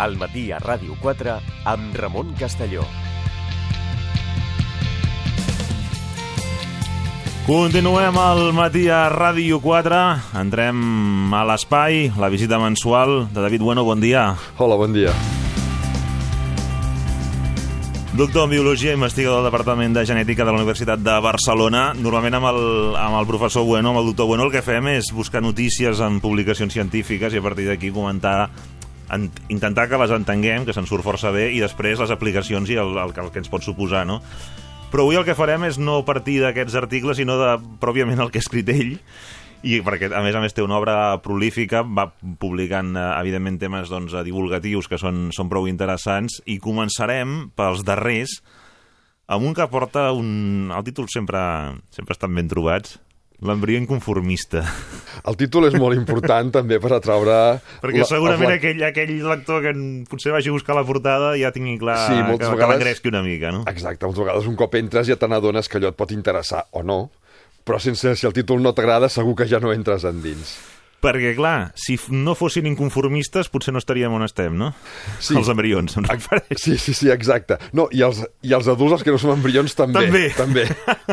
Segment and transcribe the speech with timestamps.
[0.00, 1.36] al matí a Ràdio 4
[1.68, 2.86] amb Ramon Castelló.
[7.44, 10.00] Continuem al matí a Ràdio 4.
[10.40, 13.84] Entrem a l'espai, la visita mensual de David Bueno.
[13.84, 14.36] Bon dia.
[14.56, 15.12] Hola, bon dia.
[18.14, 21.92] Doctor en Biologia, investigador del Departament de Genètica de la Universitat de Barcelona.
[21.94, 22.64] Normalment amb el,
[22.98, 26.20] amb el professor Bueno, amb el doctor Bueno, el que fem és buscar notícies en
[26.20, 28.79] publicacions científiques i a partir d'aquí comentar en,
[29.48, 32.96] intentar que les entenguem, que se'n surt força bé, i després les aplicacions i el,
[33.00, 34.20] el, el que ens pot suposar, no?
[34.90, 37.52] Però avui el que farem és no partir d'aquests articles, sinó de,
[37.82, 38.96] pròpiament el que ha escrit ell,
[39.62, 42.08] i perquè a més a més té una obra prolífica, va
[42.40, 46.40] publicant eh, evidentment temes doncs, divulgatius que són, són prou interessants.
[46.48, 48.40] I començarem pels darrers
[49.30, 50.72] amb un que porta un...
[50.74, 51.40] el títol sempre,
[51.94, 52.98] sempre estan ben trobats
[53.40, 54.60] L'embrió inconformista.
[55.24, 57.36] El títol és molt important també per atraure...
[57.80, 58.58] Perquè segurament la...
[58.58, 59.72] aquell, aquell lector que
[60.10, 62.58] potser vagi a buscar la portada ja tingui clar sí, que, vegades...
[62.60, 63.64] que l'engresqui una mica, no?
[63.70, 66.84] Exacte, moltes vegades un cop entres ja te n'adones que allò et pot interessar o
[66.84, 67.00] no,
[67.64, 70.58] però sense, si el títol no t'agrada segur que ja no entres endins.
[71.00, 74.70] Perquè, clar, si no fossin inconformistes, potser no estaríem on estem, no?
[75.16, 75.32] Sí.
[75.38, 76.60] Els embrions, em refereix.
[76.60, 77.56] Sí, sí, sí, exacte.
[77.76, 80.04] No, i els, i els adults, els que no som embrions, també.
[80.10, 80.26] També.
[80.36, 80.66] també.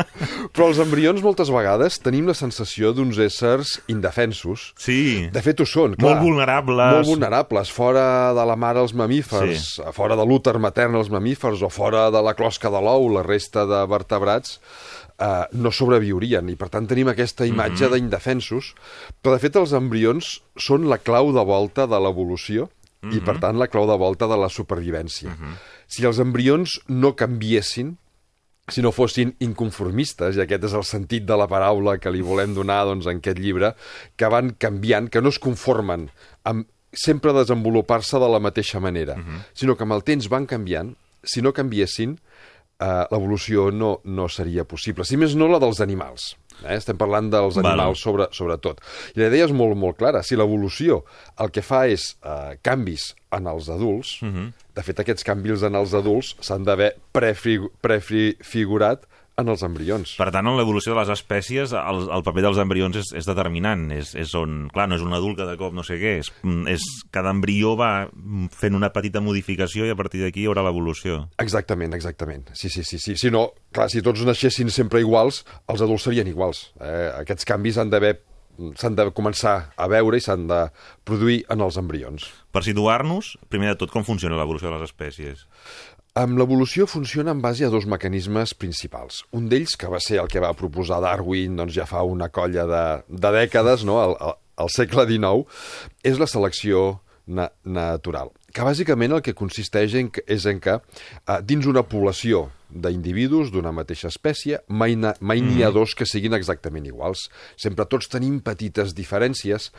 [0.54, 4.72] Però els embrions, moltes vegades, tenim la sensació d'uns éssers indefensos.
[4.80, 5.00] Sí.
[5.32, 6.18] De fet, ho són, clar.
[6.18, 6.98] Molt vulnerables.
[6.98, 7.72] Molt vulnerables.
[7.72, 9.88] Fora de la mare els mamífers, sí.
[9.96, 13.64] fora de l'úter matern els mamífers, o fora de la closca de l'ou, la resta
[13.68, 14.58] de vertebrats,
[15.18, 17.94] eh, no sobreviurien i per tant tenim aquesta imatge mm -hmm.
[17.94, 18.74] d'indefensos
[19.22, 23.16] però de fet els embrions són la clau de volta de l'evolució mm -hmm.
[23.16, 23.40] i per mhm.
[23.40, 25.30] tant la clau de volta de la supervivència.
[25.30, 25.54] Mm -hmm.
[25.86, 27.96] Si els embrions no canviessin,
[28.68, 32.54] si no fossin inconformistes, i aquest és el sentit de la paraula que li volem
[32.54, 33.74] donar doncs, en aquest llibre,
[34.16, 36.10] que van canviant, que no es conformen
[36.44, 39.40] amb sempre desenvolupar-se de la mateixa manera, uh -huh.
[39.54, 42.18] sinó que amb el temps van canviant, si no canviessin,
[42.78, 45.04] eh, l'evolució no, no seria possible.
[45.04, 46.36] Si més no, la dels animals.
[46.64, 46.76] Eh?
[46.76, 48.80] Estem parlant dels animals sobre, sobretot.
[49.14, 50.22] I la idea és molt, molt clara.
[50.22, 51.02] Si l'evolució
[51.42, 54.46] el que fa és eh, canvis en els adults, uh mhm.
[54.46, 54.52] -huh.
[54.74, 59.06] de fet, aquests canvis en els adults s'han d'haver prefigurat
[59.38, 60.14] en els embrions.
[60.18, 63.86] Per tant, en l'evolució de les espècies, el, el paper dels embrions és, és determinant.
[63.94, 66.32] És, és on, clar, no és un adult que de cop no sé què, és,
[66.74, 67.92] és cada embrió va
[68.58, 71.22] fent una petita modificació i a partir d'aquí hi haurà l'evolució.
[71.42, 72.50] Exactament, exactament.
[72.58, 73.16] Sí, sí, sí, sí.
[73.20, 76.68] Si no, clar, si tots naixessin sempre iguals, els adults serien iguals.
[76.82, 77.12] Eh?
[77.22, 78.16] Aquests canvis han d'haver
[78.74, 80.64] s'han de començar a veure i s'han de
[81.06, 82.24] produir en els embrions.
[82.50, 85.44] Per situar-nos, primer de tot, com funciona l'evolució de les espècies?
[86.18, 89.20] Amb l'evolució funciona en base a dos mecanismes principals.
[89.38, 92.64] Un d'ells, que va ser el que va proposar Darwin doncs ja fa una colla
[92.66, 94.00] de, de dècades, no?
[94.02, 94.34] al, al,
[94.64, 95.46] al segle XIX,
[96.02, 96.98] és la selecció
[97.28, 102.48] na natural, que bàsicament el que consisteix en, és en que uh, dins una població
[102.68, 105.76] d'individus d'una mateixa espècie mai, mai n'hi ha mm.
[105.76, 107.28] dos que siguin exactament iguals.
[107.60, 109.70] Sempre tots tenim petites diferències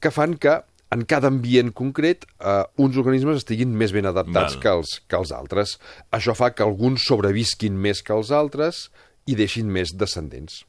[0.00, 0.58] que fan que
[0.92, 5.32] en cada ambient concret eh, uns organismes estiguin més ben adaptats que els, que els
[5.34, 5.78] altres.
[6.14, 8.88] Això fa que alguns sobrevisquin més que els altres
[9.26, 10.62] i deixin més descendents.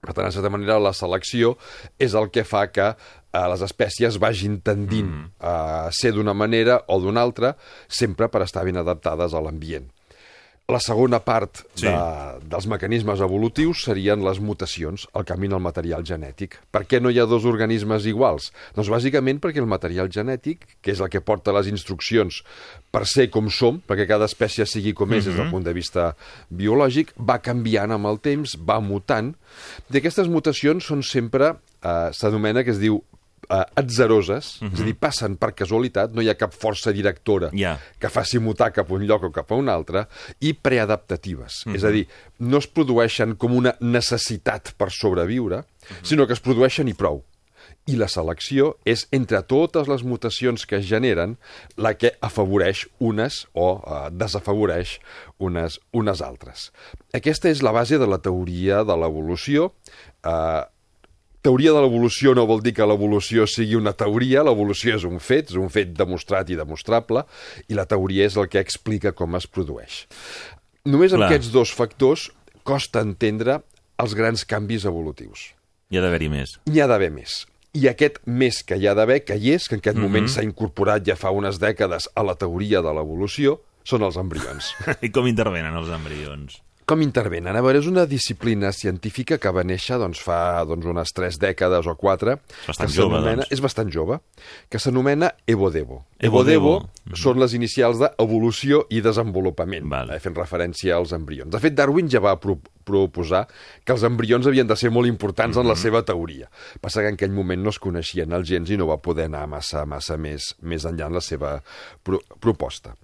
[0.00, 1.56] Per tant, de certa manera, la selecció
[2.00, 5.26] és el que fa que eh, les espècies vagin tendint mm.
[5.44, 7.54] a ser d'una manera o d'una altra,
[7.86, 9.90] sempre per estar ben adaptades a l'ambient.
[10.70, 11.86] La segona part sí.
[11.86, 11.94] de,
[12.50, 16.58] dels mecanismes evolutius serien les mutacions, el canvi en el material genètic.
[16.70, 18.50] Per què no hi ha dos organismes iguals?
[18.76, 22.42] Doncs bàsicament perquè el material genètic, que és el que porta les instruccions
[22.90, 25.26] per ser com som, perquè cada espècie sigui com és mm -hmm.
[25.26, 25.52] des del mhm.
[25.52, 26.16] punt de vista
[26.50, 29.34] biològic, va canviant amb el temps, va mutant,
[29.90, 33.02] i aquestes mutacions són sempre, eh, s'anomena que es diu
[33.50, 34.72] eh, atzeroses, uh -huh.
[34.72, 35.00] és a dir, mhm.
[35.00, 37.78] passen per casualitat, no hi ha cap força directora yeah.
[37.98, 40.06] que faci mutar cap a un lloc o cap a un altre,
[40.40, 41.66] i preadaptatives.
[41.66, 41.76] Uh -huh.
[41.76, 41.94] És a mhm.
[41.94, 45.96] dir, no es produeixen com una necessitat per sobreviure, uh mhm.
[45.96, 46.04] -huh.
[46.04, 47.24] sinó que es produeixen i prou.
[47.86, 51.38] I la selecció és, entre totes les mutacions que es generen,
[51.76, 55.00] la que afavoreix unes o eh, desafavoreix
[55.38, 56.72] unes, unes altres.
[57.12, 59.72] Aquesta és la base de la teoria de l'evolució,
[60.24, 60.62] eh,
[61.42, 65.52] teoria de l'evolució no vol dir que l'evolució sigui una teoria, l'evolució és un fet,
[65.52, 67.24] és un fet demostrat i demostrable,
[67.68, 70.04] i la teoria és el que explica com es produeix.
[70.84, 71.30] Només amb Clar.
[71.30, 72.28] aquests dos factors
[72.64, 73.60] costa entendre
[74.00, 75.50] els grans canvis evolutius.
[75.90, 76.58] Hi ha d'haver-hi més.
[76.70, 77.44] Hi ha d'haver més.
[77.76, 80.08] I aquest més que hi ha d'haver, que hi és, que en aquest mm -hmm.
[80.08, 84.74] moment s'ha incorporat ja fa unes dècades a la teoria de l'evolució, són els embrions.
[85.06, 86.62] I com intervenen els embrions?
[86.90, 87.54] Com intervenen?
[87.54, 91.86] A veure, és una disciplina científica que va néixer doncs, fa doncs, unes tres dècades
[91.86, 92.40] o quatre.
[92.66, 93.46] bastant que jove, doncs.
[93.54, 94.18] És bastant jove,
[94.66, 96.00] que s'anomena Evodevo.
[96.18, 96.72] Evodevo.
[96.80, 100.10] Evodevo són les inicials d'evolució i desenvolupament, Val.
[100.10, 101.52] eh, fent referència als embrions.
[101.54, 102.34] De fet, Darwin ja va
[102.90, 103.46] proposar
[103.84, 106.50] que els embrions havien de ser molt importants en la seva teoria.
[106.82, 109.46] Passa que en aquell moment no es coneixien els gens i no va poder anar
[109.50, 111.56] massa, massa més, més enllà en la seva
[112.06, 112.94] pro proposta.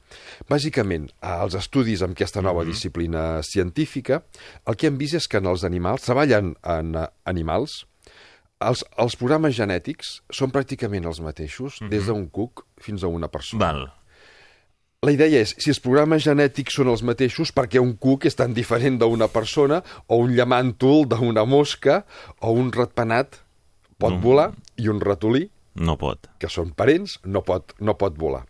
[0.49, 4.23] Bàsicament, als estudis amb aquesta nova disciplina científica,
[4.67, 7.85] el que hem vist és que en els animals, treballen en eh, animals,
[8.65, 13.67] els, els programes genètics són pràcticament els mateixos, des d'un cuc fins a una persona.
[13.67, 13.87] Val.
[15.05, 18.55] La idea és, si els programes genètics són els mateixos, perquè un cuc és tan
[18.57, 22.01] diferent d'una persona, o un llamàntol d'una mosca,
[22.41, 23.43] o un ratpenat
[24.01, 24.21] pot No.
[24.21, 26.27] volar, i un ratolí, No pot.
[26.41, 28.47] que són parents, no pot, no pot volar.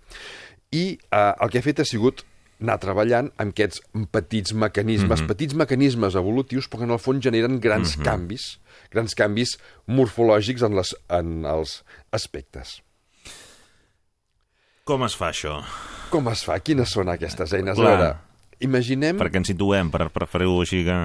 [0.72, 2.22] I eh, el que he fet ha sigut
[2.60, 7.58] anar treballant amb aquests petits mecanismes, petits mecanismes evolutius, però que en el fons generen
[7.60, 8.58] grans canvis,
[8.92, 11.82] grans canvis morfològics en, les, en els
[12.12, 12.80] aspectes.
[14.84, 15.58] Com es fa això?
[16.10, 16.58] Com es fa?
[16.62, 17.76] Quines són aquestes eines?
[17.76, 17.92] Clar.
[17.92, 18.16] A veure,
[18.60, 19.18] imaginem...
[19.18, 20.98] Perquè ens situem, per, per fer-ho així que...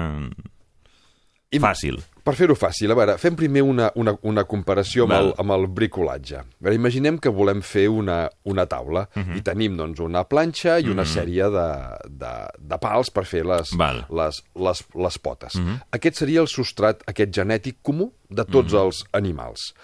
[1.60, 1.98] Fàcil.
[2.24, 5.26] Per fer-ho fàcil, a veure, fem primer una, una, una comparació amb Val.
[5.26, 6.38] el, amb el bricolatge.
[6.40, 9.32] A veure, imaginem que volem fer una, una taula uh Mhm.
[9.32, 9.36] -huh.
[9.36, 11.12] i tenim doncs, una planxa i una uh -huh.
[11.18, 11.68] sèrie de,
[12.08, 14.06] de, de pals per fer les, Val.
[14.08, 14.16] Mhm.
[14.16, 15.54] les, les, les potes.
[15.56, 15.80] Uh -huh.
[15.90, 18.84] Aquest seria el substrat, aquest genètic comú de tots uh -huh.
[18.86, 19.74] els animals.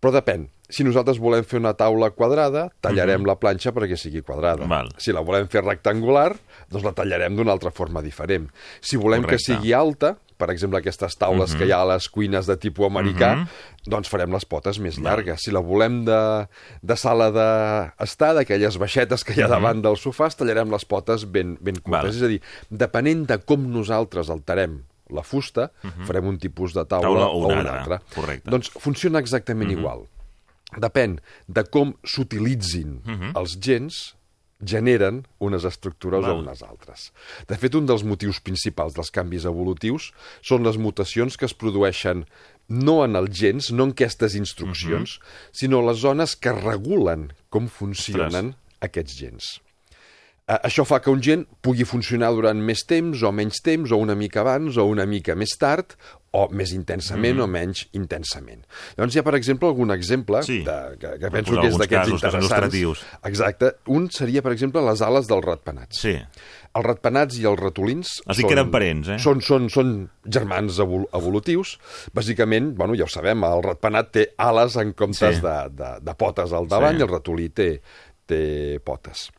[0.00, 0.48] Però depèn.
[0.70, 4.64] Si nosaltres volem fer una taula quadrada, tallarem la planxa perquè sigui quadrada.
[4.64, 4.70] Mhm.
[4.70, 4.88] Val.
[4.98, 6.36] Si la volem fer rectangular,
[6.70, 8.48] doncs la tallarem d'una altra forma diferent.
[8.80, 9.52] Si volem Correcte.
[9.52, 12.86] que sigui alta, per exemple, aquestes taules que hi ha a les cuines de tipus
[12.86, 13.46] americà,
[13.84, 15.42] doncs farem les potes més llargues.
[15.44, 16.20] Si la volem de,
[16.80, 21.58] de sala d'estar, d'aquelles baixetes que hi ha davant del sofà, tallarem les potes ben,
[21.60, 21.90] ben curtes.
[21.92, 22.08] Val.
[22.08, 22.40] És a dir,
[22.70, 24.80] depenent de com nosaltres alterem
[25.10, 25.72] la fusta,
[26.06, 28.00] farem un tipus de taula, Taula o o una un altra.
[28.14, 28.48] Correcte.
[28.48, 30.06] Doncs funciona exactament igual.
[30.78, 31.18] Depèn
[31.48, 33.00] de com s'utilitzin
[33.34, 34.00] els gens,
[34.60, 36.36] generen unes estructures Val.
[36.36, 37.10] o unes altres.
[37.48, 40.10] De fet, un dels motius principals dels canvis evolutius
[40.44, 42.26] són les mutacions que es produeixen
[42.68, 45.18] no en els gens, no en aquestes instruccions,
[45.52, 49.56] sinó a les zones que regulen com funcionen aquests gens.
[50.50, 54.16] Això fa que un gen pugui funcionar durant més temps o menys temps, o una
[54.18, 55.92] mica abans o una mica més tard,
[56.34, 57.42] o més intensament Mm.
[57.42, 58.64] o menys intensament.
[58.96, 60.60] Llavors hi ha, per exemple, algun exemple Sí.
[60.66, 63.04] de, que, que penso que és d'aquests són interessants.
[63.30, 63.72] Exacte.
[63.90, 66.00] Un seria, per exemple, les ales dels ratpenats.
[66.00, 66.14] Sí.
[66.74, 68.16] Els ratpenats i els ratolins...
[68.30, 69.18] Dit que eren parents, eh?
[69.18, 71.76] Són, són, són germans evol evolutius.
[72.14, 75.42] Bàsicament, bueno, ja ho sabem, el ratpenat té ales en comptes Sí.
[75.42, 77.02] de, de, de potes al davant Sí.
[77.02, 77.70] i el ratolí té,
[78.26, 79.30] té potes.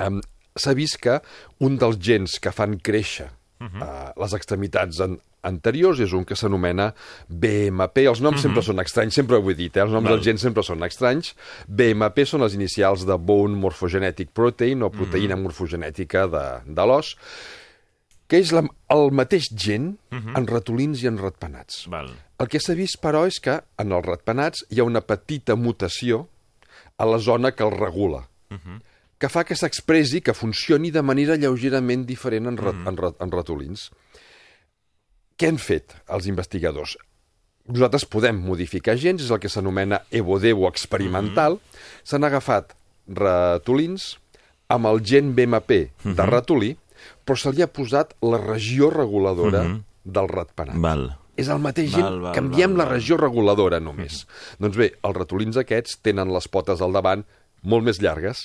[0.00, 0.22] Um,
[0.56, 1.20] S'ha vist que
[1.60, 3.82] un dels gens que fan créixer uh -huh.
[3.82, 6.94] uh, les extremitats en, anteriors és un que s'anomena
[7.28, 7.98] BMP.
[8.06, 8.42] Els noms uh -huh.
[8.42, 9.80] sempre són estranys, sempre ho he dit, eh?
[9.82, 10.04] els noms.
[10.04, 10.12] Val.
[10.14, 11.34] dels gens sempre són estranys.
[11.68, 15.42] BMP són les inicials de Bone Morphogenetic Protein o proteïna Mhm.
[15.42, 17.16] morfogenètica de, de l'os,
[18.28, 21.86] que és la, el mateix gen en ratolins i en ratpenats.
[21.88, 22.10] Val.
[22.38, 26.28] El que s'ha vist, però, és que en els ratpenats hi ha una petita mutació
[26.96, 28.28] a la zona que el regula,
[29.22, 33.30] que fa que s'expressi, que funcioni de manera lleugerament diferent en, rat, en, rat, en
[33.30, 33.84] ratolins.
[35.38, 36.96] Què han fet els investigadors?
[37.70, 41.60] Nosaltres podem modificar gens, és el que s'anomena evodevo experimental.
[42.02, 42.74] S'han agafat
[43.06, 44.16] ratolins
[44.72, 46.72] amb el gen BMP de ratolí,
[47.22, 49.62] però se li ha posat la regió reguladora
[50.02, 50.80] del ratpenat.
[50.82, 51.04] Val.
[51.38, 52.96] És el mateix gen, Val, val, canviem val, la val.
[52.98, 54.24] regió reguladora només.
[54.60, 57.22] Doncs bé, els ratolins aquests tenen les potes al davant
[57.62, 58.42] molt més llargues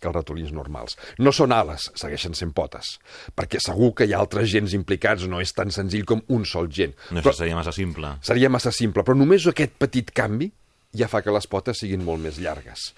[0.00, 0.96] que els ratolins normals.
[1.18, 2.96] No són ales, segueixen sent potes,
[3.36, 6.68] perquè segur que hi ha altres gens implicats, no és tan senzill com un sol
[6.72, 6.94] gen.
[7.12, 8.16] No, Però seria massa simple.
[8.26, 10.50] seria massa simple, però només aquest petit canvi
[10.96, 12.88] ja fa que les potes siguin molt més llargues.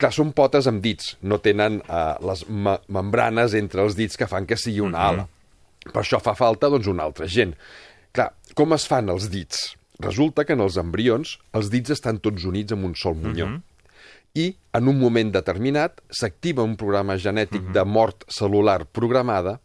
[0.00, 4.26] Clar, són potes amb dits, no tenen eh, les me membranes entre els dits que
[4.26, 5.28] fan que sigui una ala.
[5.86, 7.52] Per això fa falta doncs, un altre gen.
[8.16, 9.76] Clar, com es fan els dits?
[10.02, 13.46] Resulta que en els embrions els dits estan tots units amb un sol munyó.
[14.36, 19.56] I en un moment determinat s'activa un programa genètic de mort celular programada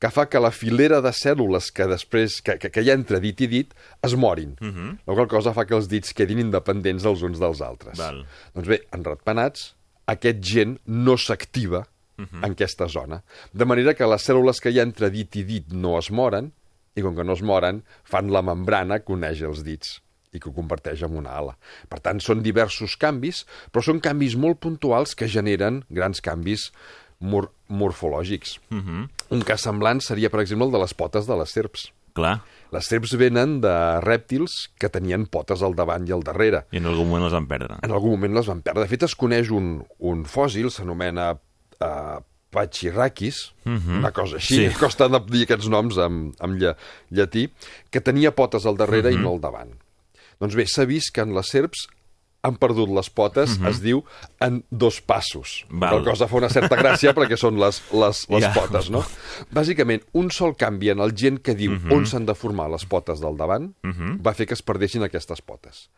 [0.00, 3.20] que fa que la filera de cèl·lules que després que, que, que hi ha entre
[3.20, 4.56] dit i dit es morin.
[4.60, 4.90] Uh -huh.
[5.06, 7.98] La qual cosa fa que els dits quedin independents els uns dels altres.
[7.98, 8.26] Val.
[8.54, 9.74] Doncs bé, en ratpenats,
[10.06, 11.86] aquest gen no s'activa
[12.18, 12.44] uh -huh.
[12.44, 13.22] en aquesta zona.
[13.52, 16.52] De manera que les cèl·lules que hi ha entre dit i dit no es moren,
[16.94, 20.02] i com que no es moren, fan la membrana que uneix els dits
[20.36, 21.56] i que ho converteix en una ala.
[21.88, 26.70] Per tant, són diversos canvis, però són canvis molt puntuals que generen grans canvis
[27.18, 28.58] mor morfològics.
[28.70, 29.08] Uh -huh.
[29.30, 31.92] Un cas semblant seria, per exemple, el de les potes de les serps.
[32.14, 32.40] Clar.
[32.72, 36.64] Les serps venen de rèptils que tenien potes al davant i al darrere.
[36.72, 37.76] I en algun moment les van perdre.
[37.82, 38.82] En algun moment les van perdre.
[38.82, 41.32] De fet, es coneix un, un fòssil, s'anomena
[41.80, 43.98] uh, Pachyrhachis, uh -huh.
[43.98, 44.78] una cosa així, Sí.
[44.78, 46.76] costa de dir aquests noms en lla,
[47.10, 47.50] llatí,
[47.90, 49.18] que tenia potes al darrere uh -huh.
[49.18, 49.72] i no al davant.
[50.40, 51.86] Doncs bé, s'ha vist que en les serps
[52.46, 53.70] han perdut les potes, uh -huh.
[53.70, 54.04] es diu,
[54.40, 55.66] en dos passos.
[55.68, 55.98] Val.
[55.98, 58.52] La cosa fa una certa gràcia perquè són les, les, les Ja.
[58.52, 59.04] potes, no?
[59.50, 61.94] Bàsicament, un sol canvi en el gen que diu uh -huh.
[61.96, 64.22] on s'han de formar les potes del davant uh -huh.
[64.22, 65.90] va fer que es perdessin aquestes potes.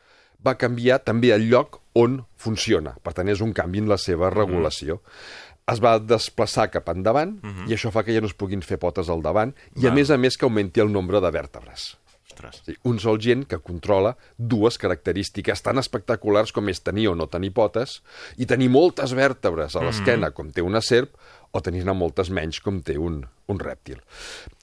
[0.45, 2.95] Va canviar també el lloc on funciona.
[3.03, 4.95] Per tant, és un canvi en la seva regulació.
[4.95, 5.73] Uh -huh.
[5.75, 7.69] Es va desplaçar cap endavant uh -huh.
[7.69, 9.95] i això fa que ja no es puguin fer potes al davant i, a Val.
[9.95, 11.99] més a més, que augmenti el nombre de vèrtebres.
[12.39, 12.63] Ostres.
[12.65, 17.27] Sí, un sol gen que controla dues característiques tan espectaculars com és tenir o no
[17.31, 17.99] tenir potes
[18.39, 21.17] i tenir moltes vèrtebres a l'esquena, com té una serp,
[21.51, 24.01] o tenir-ne moltes menys, com té un, un rèptil.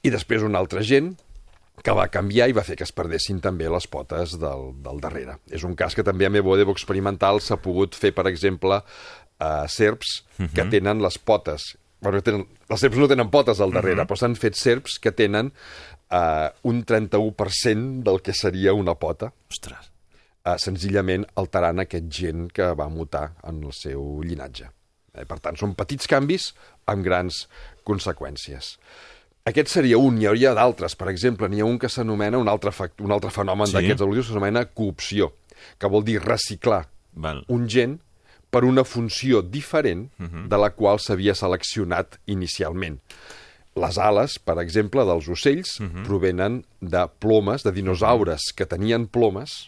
[0.05, 1.15] I després un altre gen
[1.83, 5.39] que va canviar i va fer que es perdessin també les potes del, del darrere.
[5.51, 8.79] És un cas que també a Mevodevo experimental s'ha pogut fer, per exemple,
[9.43, 10.21] a serps
[10.55, 11.73] que tenen les potes
[12.05, 15.49] bueno, tenen, les serps no tenen potes al darrere, però s'han fet serps que tenen
[16.11, 19.91] uh, un 31% del que seria una pota, Ostres.
[20.45, 24.69] uh, senzillament alterant aquest gen que va mutar en el seu llinatge.
[25.15, 26.49] Eh, per tant, són petits canvis
[26.91, 27.45] amb grans
[27.87, 28.75] conseqüències.
[29.45, 30.95] Aquest seria un, hi hauria d'altres.
[30.97, 32.71] Per exemple, n'hi ha un que s'anomena, un, altre
[33.05, 33.73] un altre fenomen Sí.
[33.77, 35.31] d'aquests evolutius, s'anomena coopció,
[35.79, 37.43] que vol dir reciclar Val.
[37.47, 37.99] un gen
[38.49, 42.99] per una funció diferent de la qual s'havia seleccionat inicialment.
[43.75, 45.77] Les ales, per exemple, dels ocells,
[46.07, 49.67] provenen de plomes, de dinosaures que tenien plomes,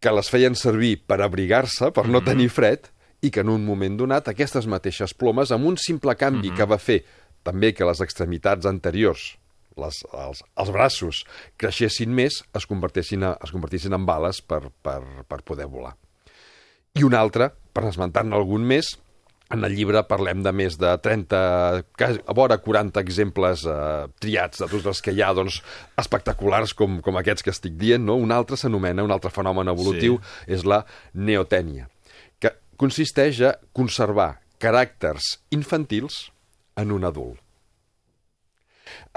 [0.00, 2.90] que les feien servir per abrigar-se, per no tenir fred,
[3.22, 6.78] i que en un moment donat aquestes mateixes plomes, amb un simple canvi que va
[6.78, 7.04] fer
[7.46, 9.36] també que les extremitats anteriors,
[9.78, 11.24] les, els, els braços,
[11.56, 15.94] creixessin més, es convertessin, a, es convertissin en bales per, per, per poder volar.
[16.98, 18.96] I un altre, per esmentar-ne algun més,
[19.50, 21.38] en el llibre parlem de més de 30,
[21.96, 25.62] quasi- a vora 40 exemples eh, triats de tots els que hi ha, doncs,
[25.96, 28.04] espectaculars com, com aquests que estic dient.
[28.04, 28.16] No?
[28.20, 30.52] Un altre s'anomena, un altre fenomen evolutiu, sí.
[30.58, 30.82] és la
[31.14, 31.88] neotènia,
[32.38, 36.26] que consisteix a conservar caràcters infantils
[36.76, 37.38] en un adult.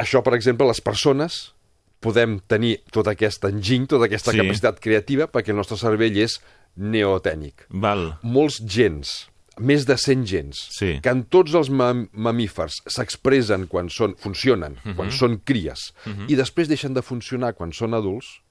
[0.01, 1.53] Això, per exemple, les persones
[2.01, 4.37] podem tenir tot aquest enginy, tota aquesta Sí.
[4.41, 6.39] capacitat creativa, perquè el nostre cervell és
[6.75, 7.67] neotènic.
[7.69, 8.17] Val.
[8.23, 9.29] Molts gens,
[9.59, 10.99] més de 100 gens, Sí.
[11.01, 14.91] que en tots els mam mamífers s'expressen quan són, funcionen, uh Mhm.
[14.91, 14.95] -huh.
[14.95, 16.29] quan són cries, uh -huh.
[16.31, 18.41] i després deixen de funcionar quan són adults,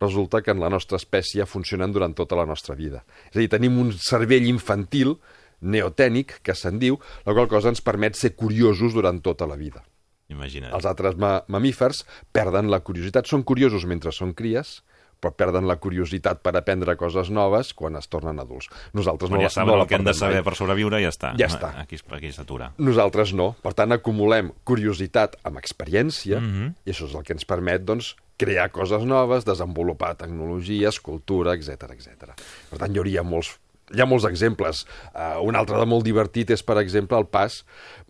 [0.00, 3.04] resulta que en la nostra espècie funcionen durant tota la nostra vida.
[3.30, 5.16] És a dir, tenim un cervell infantil,
[5.60, 9.84] neotènic, que se'n diu, la qual cosa ens permet ser curiosos durant tota la vida.
[10.30, 10.72] Imagina't.
[10.72, 13.26] Els altres ma mamífers perden la curiositat.
[13.26, 14.82] Són curiosos mentre són cries,
[15.20, 18.68] però perden la curiositat per aprendre coses noves quan es tornen adults.
[18.96, 20.44] Nosaltres Quan no, ja saben no el que han de saber mai.
[20.44, 21.34] per sobreviure, ja està.
[21.38, 21.74] Ja està.
[21.82, 22.72] Aquí, aquí s'atura.
[22.78, 23.52] Nosaltres no.
[23.62, 26.74] Per tant, acumulem curiositat amb experiència Mhm.
[26.86, 31.90] i això és el que ens permet doncs, crear coses noves, desenvolupar tecnologies, cultura, etc
[31.92, 32.32] etc.
[32.70, 33.58] Per tant, hi hauria molts,
[33.92, 34.86] hi ha molts exemples.
[35.14, 37.64] Uh, un altre de molt divertit és, per exemple, el pas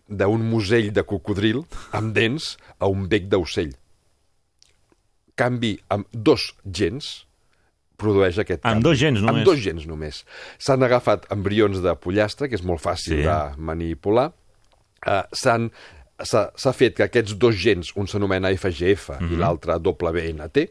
[0.07, 3.73] d'un musell de cocodril amb dents a un bec d'ocell.
[5.35, 7.25] Canvi amb dos gens
[8.01, 8.83] produeix aquest Amb canvi.
[8.83, 9.35] dos gens només?
[9.35, 10.23] Amb dos gens només.
[10.57, 13.23] S'han agafat embrions de pollastre, que és molt fàcil Sí.
[13.23, 14.31] de manipular,
[15.07, 15.69] uh, s'han
[16.23, 19.33] s'ha fet que aquests dos gens, un s'anomena FGF Mhm.
[19.33, 20.67] i l'altre WNT,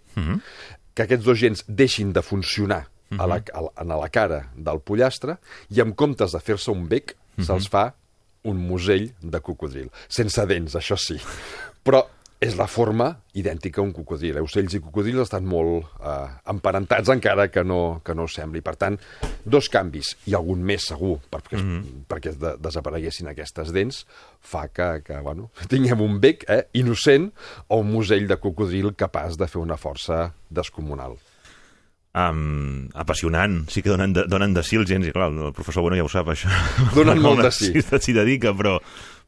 [0.95, 2.87] que aquests dos gens deixin de funcionar
[3.19, 5.39] a la, a la, a la cara del pollastre
[5.71, 7.45] i en comptes de fer-se un bec, Mhm.
[7.45, 7.95] se'ls fa
[8.45, 9.91] un musell de cocodril.
[10.09, 11.19] Sense dents, això sí.
[11.85, 12.05] Però
[12.41, 14.39] és la forma idèntica a un cocodril.
[14.39, 14.43] Eh?
[14.45, 18.63] Ocells i cocodrils estan molt eh, emparentats encara que no, que no sembli.
[18.65, 18.97] Per tant,
[19.45, 22.05] dos canvis, i algun més segur, perquè, mm -hmm.
[22.09, 24.07] perquè de, desapareguessin aquestes dents,
[24.41, 27.31] fa que, que bueno, tinguem un bec eh, innocent
[27.69, 31.19] o un musell de cocodril capaç de fer una força descomunal.
[32.11, 35.85] Um, apassionant, sí que donen de, donen de si els gens, i clar, el professor
[35.85, 36.49] Bueno ja ho sap, això.
[36.97, 37.71] Donen molt de si.
[37.71, 38.81] S'hi dedica, però,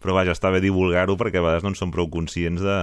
[0.03, 2.77] però vaja, està bé divulgar-ho perquè a vegades no en som prou conscients de,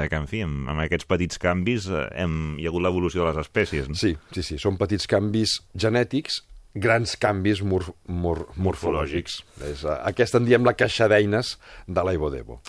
[0.00, 3.22] de que, en fi, amb, amb aquests petits canvis eh, hem, hi ha hagut l'evolució
[3.22, 3.88] de les espècies.
[3.90, 3.98] No?
[3.98, 6.42] Sí, sí, sí, són petits canvis genètics,
[6.76, 9.40] grans canvis mor mor morfològics.
[9.70, 11.56] És, uh, aquesta en diem la caixa d'eines
[11.88, 12.60] de l'Aivodebo.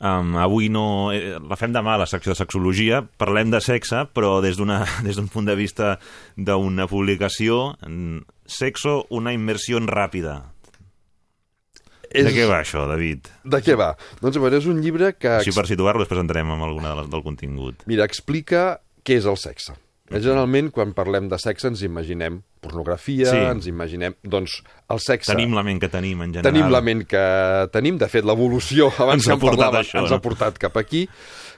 [0.00, 1.12] Um, avui no...
[1.12, 3.02] Eh, la fem demà, la secció de sexologia.
[3.20, 5.98] Parlem de sexe, però des d'un punt de vista
[6.36, 10.40] d'una publicació, mm, sexo, una immersió ràpida.
[12.10, 12.26] És...
[12.26, 13.28] De què va això, David?
[13.46, 13.92] De què va?
[14.20, 15.36] Doncs a veure, és un llibre que...
[15.40, 17.84] Així per situar-lo després entrarem amb alguna de les, del contingut.
[17.90, 19.76] Mira, explica què és el sexe.
[20.10, 23.36] Generalment, quan parlem de sexe, ens imaginem pornografia, Sí.
[23.52, 24.16] ens imaginem...
[24.26, 24.56] Doncs
[24.90, 25.30] el sexe...
[25.30, 26.50] Tenim la ment que tenim, en general.
[26.50, 27.22] tenim la ment que
[27.70, 28.00] tenim.
[28.00, 30.18] De fet, l'evolució, abans Ens que ha en portat parlava, això, ens no?
[30.18, 31.04] ha portat cap aquí.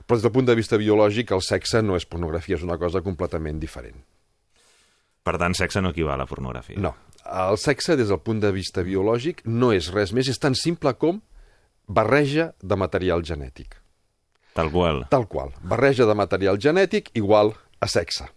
[0.05, 3.01] Però des del punt de vista biològic, el sexe no és pornografia, és una cosa
[3.01, 3.97] completament diferent.
[5.25, 6.77] Per tant, sexe no equival a pornografia.
[6.83, 6.93] No.
[7.27, 10.95] El sexe, des del punt de vista biològic, no és res més, és tan simple
[10.99, 11.21] com
[11.87, 13.79] barreja de material genètic.
[14.57, 15.05] Tal qual.
[15.13, 15.53] Tal qual.
[15.65, 18.29] Barreja de material genètic igual a sexe.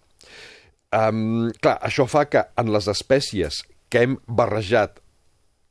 [0.96, 5.01] Um, clar, això fa que en les espècies que hem barrejat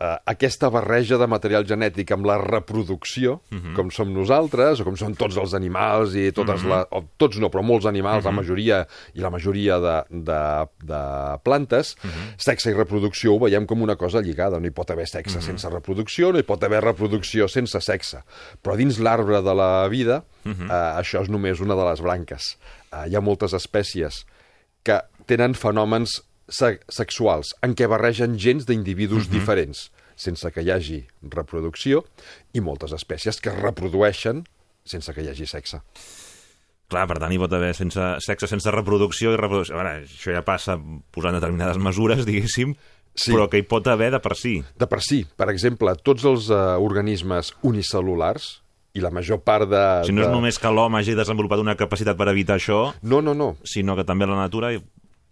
[0.05, 3.75] uh, aquesta barreja de material genètic amb la reproducció, uh -huh.
[3.75, 6.69] com som nosaltres, o com són tots els animals, i totes uh -huh.
[6.69, 8.35] la, o tots no, però molts animals, uh -huh.
[8.35, 11.03] la majoria i la majoria de, de, de
[11.43, 12.35] plantes, uh -huh.
[12.37, 14.61] sexe i reproducció ho veiem com una cosa lligada.
[14.61, 15.47] No hi pot haver sexe uh -huh.
[15.47, 18.19] sense reproducció, no hi pot haver reproducció sense sexe.
[18.63, 20.67] Però dins l'arbre de la vida, uh -huh.
[20.67, 22.59] uh, això és només una de les branques.
[22.93, 24.27] Uh, hi ha moltes espècies
[24.83, 29.33] que tenen fenòmens se sexuals en què barregen gens d'individus uh -huh.
[29.33, 32.05] diferents sense que hi hagi reproducció
[32.53, 34.45] i moltes espècies que es reprodueixen
[34.85, 35.81] sense que hi hagi sexe.
[36.93, 39.79] Clar, per tant, hi pot haver sense, sexe sense reproducció i reproducció.
[39.81, 40.77] Veure, això ja passa
[41.11, 42.75] posant determinades mesures, diguéssim,
[43.15, 43.31] Sí.
[43.31, 44.57] però que hi pot haver de per si.
[44.77, 48.49] De per si, per exemple, tots els uh, organismes unicel·lulars
[48.95, 49.83] i la major part de...
[50.07, 50.35] Si no és de...
[50.35, 53.57] només que l'home hagi desenvolupat una capacitat per evitar això, No, no, no.
[53.63, 54.73] sinó que també la natura...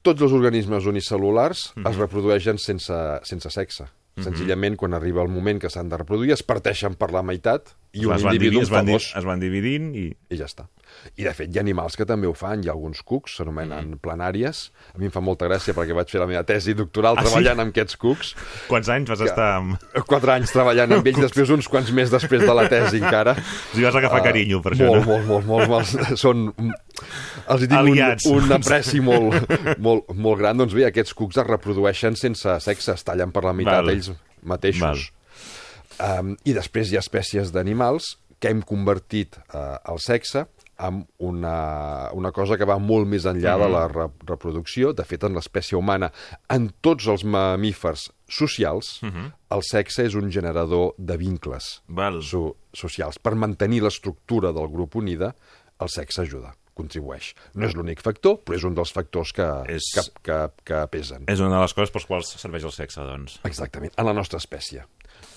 [0.03, 1.91] Tots els organismes unicel·lulars mm -hmm.
[1.91, 3.85] es reprodueixen sense, sense sexe.
[4.21, 8.05] Senzillament, quan arriba el moment que s'han de reproduir, es parteixen per la meitat i
[8.05, 9.07] un es van, individu dividint, en es, van, dos.
[9.17, 10.05] es van dividint i...
[10.13, 10.67] i ja està.
[11.17, 12.61] I, de fet, hi ha animals que també ho fan.
[12.61, 14.01] Hi ha alguns cucs, s'anomenen mm.
[14.05, 14.63] planàries.
[14.93, 17.31] A mi em fa molta gràcia perquè vaig fer la meva tesi doctoral Ah, sí?
[17.31, 18.35] treballant amb aquests cucs.
[18.69, 19.89] Quants anys vas estar amb...
[20.09, 23.37] Quatre anys treballant amb ells, després uns quants més després de la tesi encara.
[23.73, 25.17] Si vas agafar carinyo per això, molt, no?
[25.17, 26.51] molt, molt, molt, molt, Són...
[27.53, 28.29] Els hi tinc un, Aliats.
[28.31, 29.37] un apreci molt,
[29.83, 30.61] molt, molt gran.
[30.61, 33.93] Doncs bé, aquests cucs es reprodueixen sense sexe, es tallen per la meitat Val.
[33.95, 34.13] ells
[34.43, 35.11] mateixos.
[36.03, 40.47] Um, I després hi ha espècies d'animals que hem convertit uh, el sexe
[40.83, 44.91] en una, una cosa que va molt més enllà de la re reproducció.
[44.97, 46.11] De fet, en l'espècie humana,
[46.51, 52.19] en tots els mamífers socials, el sexe és un generador de vincles Val.
[52.27, 53.21] so socials.
[53.23, 55.35] Per mantenir l'estructura del grup unida,
[55.79, 57.33] el sexe ajuda, contribueix.
[57.55, 61.25] No és l'únic factor, però és un dels factors que, És- que, que, que pesen.
[61.31, 63.39] És una de les coses pels quals serveix el sexe, doncs.
[63.49, 64.85] Exactament, en la nostra espècie.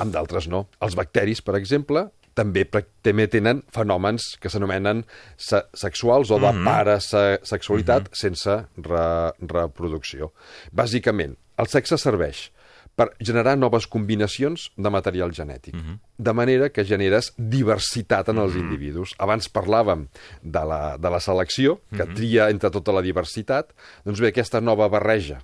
[0.01, 0.65] Amb d'altres no.
[0.83, 2.65] Els bacteris, per exemple, també,
[3.05, 5.05] també tenen fenòmens que s'anomenen
[5.39, 9.05] se sexuals o de parasexualitat sense re
[9.47, 10.33] reproducció.
[10.75, 12.49] Bàsicament, el sexe serveix
[12.95, 15.75] per generar noves combinacions de material genètic,
[16.17, 19.15] de manera que generes diversitat en els individus.
[19.19, 20.07] Abans parlàvem
[20.41, 23.75] de la, de la selecció, que tria entre tota la diversitat,
[24.07, 25.41] doncs bé, aquesta nova barreja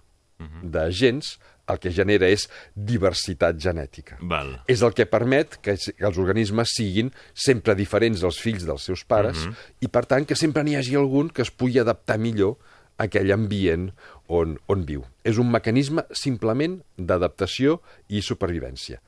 [0.63, 1.35] de gens
[1.71, 4.17] el que genera és diversitat genètica.
[4.27, 4.53] Val.
[4.71, 9.45] És el que permet que, els organismes siguin sempre diferents dels fills dels seus pares
[9.79, 12.57] i, per tant, que sempre n'hi hagi algun que es pugui adaptar millor
[12.97, 13.89] a aquell ambient
[14.31, 15.03] on, on viu.
[15.27, 19.01] És un mecanisme simplement d'adaptació i supervivència.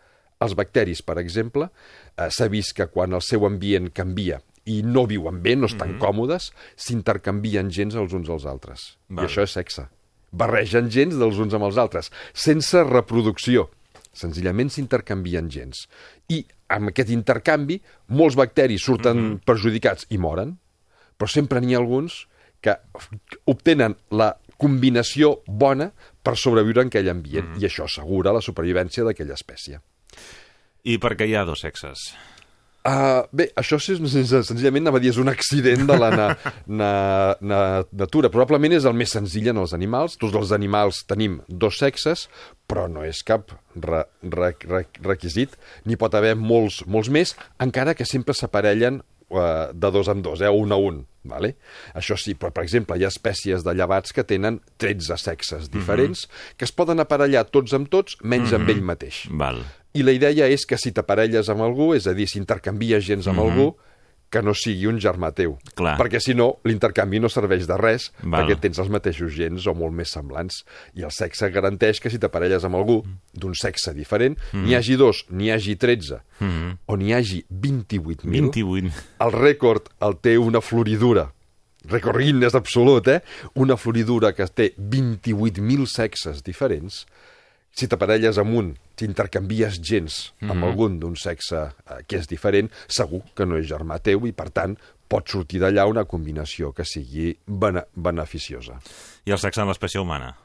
[0.43, 5.05] Els bacteris, per exemple, eh, s'ha vist que quan el seu ambient canvia i no
[5.07, 8.93] viuen bé, no estan còmodes, s'intercanvien gens els uns als altres.
[9.09, 9.25] Val.
[9.25, 9.87] I això és sexe.
[10.33, 13.67] Barregen gens dels uns amb els altres, sense reproducció.
[14.13, 15.87] Senzillament s'intercanvien gens.
[16.29, 17.79] I amb aquest intercanvi,
[18.13, 20.55] molts bacteris surten perjudicats i moren,
[21.17, 22.23] però sempre n'hi ha alguns
[22.63, 22.77] que
[23.51, 25.91] obtenen la combinació bona
[26.23, 29.79] per sobreviure en aquell ambient, i això assegura la supervivència d'aquella espècie.
[30.83, 32.11] I per què hi ha dos sexes?
[32.83, 36.25] Uh, bé, això sen- senzillament anava a dir, és un accident de la na,
[36.67, 36.89] na,
[37.39, 37.59] na,
[37.95, 38.27] natura.
[38.27, 40.17] Probablement és el més senzill en els animals.
[40.19, 42.25] Tots els animals tenim dos sexes,
[42.67, 45.55] però no és cap re, re, re, requisit.
[45.87, 50.41] N'hi pot haver molts, molts més, encara que sempre s'aparellen uh, de dos en dos,
[50.41, 51.03] eh, un a un.
[51.23, 51.53] Vale?
[51.95, 56.25] Això sí, però per exemple hi ha espècies de llevats que tenen 13 sexes diferents
[56.59, 59.21] que es poden aparellar tots amb tots menys amb ell mateix.
[59.31, 59.61] Val.
[59.95, 63.29] I la idea és que si t'aparelles amb algú, és a dir, si intercanvies gens
[63.31, 63.69] amb algú,
[64.33, 65.55] que no sigui un germà teu.
[65.77, 65.95] Clar.
[66.01, 68.41] Perquè si no, l'intercanvi no serveix de res, Val.
[68.41, 70.63] perquè tens els mateixos gens o molt més semblants.
[70.97, 73.01] I el sexe garanteix que si t'aparelles amb algú
[73.37, 76.19] d'un sexe diferent, n'hi hagi dos, n'hi hagi 13,
[76.89, 79.05] o n'hi hagi 28.000, 28.
[79.23, 81.29] el rècord el té una floridura
[81.89, 83.21] rècord Guinness absolut, eh?
[83.59, 87.03] Una floridura que té 28.000 sexes diferents,
[87.73, 90.63] si t'aparelles amb un, t'intercanvies gens amb Mhm.
[90.63, 91.55] algun d'un sexe
[91.89, 94.77] eh, que és diferent, segur que no és germà teu i, per tant,
[95.09, 98.79] pot sortir d'allà una combinació que sigui bene beneficiosa.
[99.25, 100.35] I el sexe en l'espècie humana?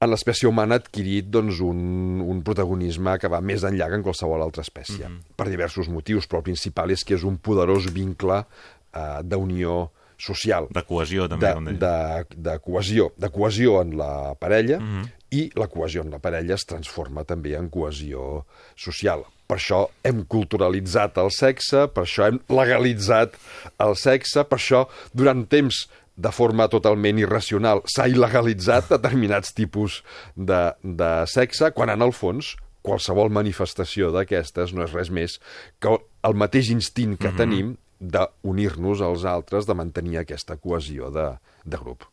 [0.00, 4.02] En l'espècie humana ha adquirit doncs, un, un protagonisme que va més enllà que en
[4.04, 5.20] qualsevol altra espècie, Mhm.
[5.36, 8.44] per diversos motius, però el principal és que és un poderós vincle
[8.92, 14.78] eh, d'unió social De cohesió, també, de, de, de cohesió, de cohesió en la parella
[14.80, 15.10] Mhm.
[15.36, 18.46] I la cohesió en la parella es transforma també en cohesió
[18.78, 19.24] social.
[19.46, 23.36] Per això hem culturalitzat el sexe, per això hem legalitzat
[23.82, 30.00] el sexe, per això durant temps de forma totalment irracional s'ha il·legalitzat determinats tipus
[30.34, 32.54] de, de sexe, quan en el fons
[32.86, 35.36] qualsevol manifestació d'aquestes no és res més
[35.82, 35.92] que
[36.26, 41.30] el mateix instint que tenim d'unir-nos als altres, de mantenir aquesta cohesió de,
[41.64, 42.04] de grup.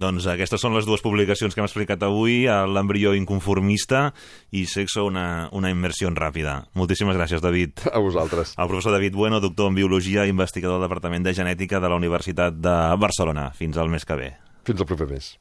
[0.00, 4.08] Doncs aquestes són les dues publicacions que hem explicat avui, l'embrió inconformista
[4.50, 6.56] i sexo, una, una immersió ràpida.
[6.74, 7.84] Moltíssimes gràcies, David.
[7.92, 8.56] A vosaltres.
[8.58, 12.00] El professor David Bueno, doctor en Biologia i investigador del Departament de Genètica de la
[12.00, 13.52] Universitat de Barcelona.
[13.54, 14.32] Fins al mes que ve.
[14.66, 15.36] Fins al proper mes.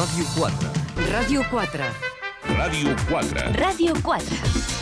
[0.00, 0.70] Ràdio 4.
[1.10, 1.90] Ràdio 4.
[2.56, 3.44] Ràdio 4.
[3.60, 4.79] Ràdio 4.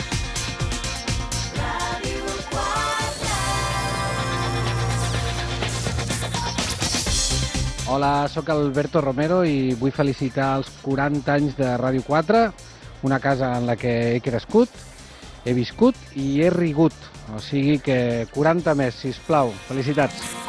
[7.91, 12.41] Hola, sóc Alberto Romero i vull felicitar els 40 anys de Ràdio 4,
[13.09, 14.69] una casa en la que he crescut,
[15.41, 16.93] he viscut i he rigut.
[17.33, 19.49] O sigui que 40 més, si plau.
[19.65, 20.48] Felicitats.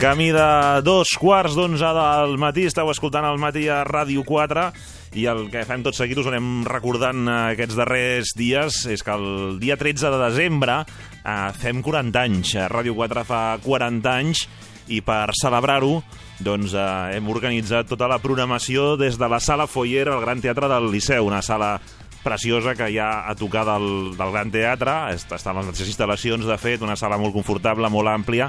[0.00, 4.62] Camí de dos quarts d'onze del matí, esteu escoltant el matí a Ràdio 4
[5.20, 9.12] i el que fem tot seguit, us anem recordant eh, aquests darrers dies, és que
[9.12, 12.54] el dia 13 de desembre eh, fem 40 anys.
[12.72, 14.46] Ràdio 4 fa 40 anys.
[14.88, 15.98] I per celebrar-ho
[16.40, 16.88] doncs, eh,
[17.20, 21.28] hem organitzat tota la programació des de la Sala Foyer al Gran Teatre del Liceu,
[21.28, 21.74] una sala
[22.24, 26.48] preciosa que hi ha a tocar del, del Gran Teatre, està en les mateixes instal·lacions,
[26.48, 28.48] de fet, una sala molt confortable, molt àmplia,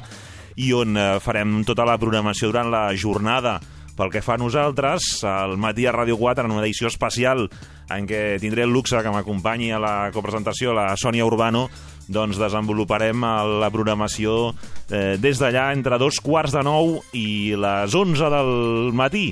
[0.56, 3.60] i on eh, farem tota la programació durant la jornada.
[3.98, 7.50] Pel que fa a nosaltres, al matí a Ràdio 4, en una edició especial
[7.92, 11.68] en què tindré el luxe que m'acompanyi a la copresentació la Sònia Urbano,
[12.12, 13.24] doncs desenvoluparem
[13.62, 14.54] la programació
[14.90, 18.52] eh, des d'allà entre dos quarts de nou i les 11 del
[18.96, 19.32] matí.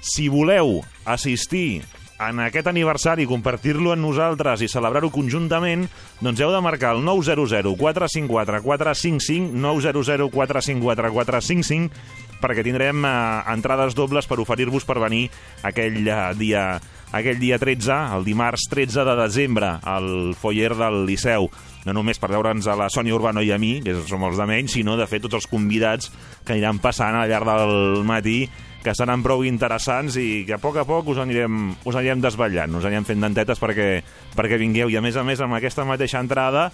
[0.00, 1.82] Si voleu assistir
[2.28, 5.86] en aquest aniversari, compartir-lo amb nosaltres i celebrar-ho conjuntament,
[6.20, 13.12] doncs heu de marcar el 900 454 455 900 454 455 perquè tindrem eh,
[13.52, 15.26] entrades dobles per oferir-vos per venir
[15.66, 16.64] aquell eh, dia
[17.10, 21.48] aquell dia 13, el dimarts 13 de desembre, al foyer del Liceu.
[21.82, 24.46] No només per veure'ns a la Sònia Urbano i a mi, que som els de
[24.46, 26.12] menys, sinó de fer tots els convidats
[26.44, 28.44] que aniran passant al llarg del matí
[28.84, 32.78] que seran prou interessants i que a poc a poc us anirem, us anirem desvetllant,
[32.78, 33.90] us anirem fent dentetes perquè,
[34.36, 34.88] perquè vingueu.
[34.88, 36.70] I a més a més, amb aquesta mateixa entrada,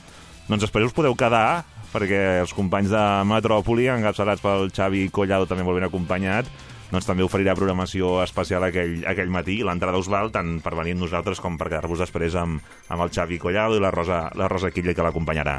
[0.46, 5.66] doncs després us podeu quedar, perquè els companys de Metròpoli, encapçalats pel Xavi Collado, també
[5.66, 6.50] molt ben acompanyat,
[6.92, 11.02] doncs també oferirà programació especial aquell, aquell matí l'entrada us val tant per venir amb
[11.02, 14.70] nosaltres com per quedar-vos després amb, amb el Xavi Collado i la Rosa, la Rosa
[14.70, 15.58] Quilla que l'acompanyarà.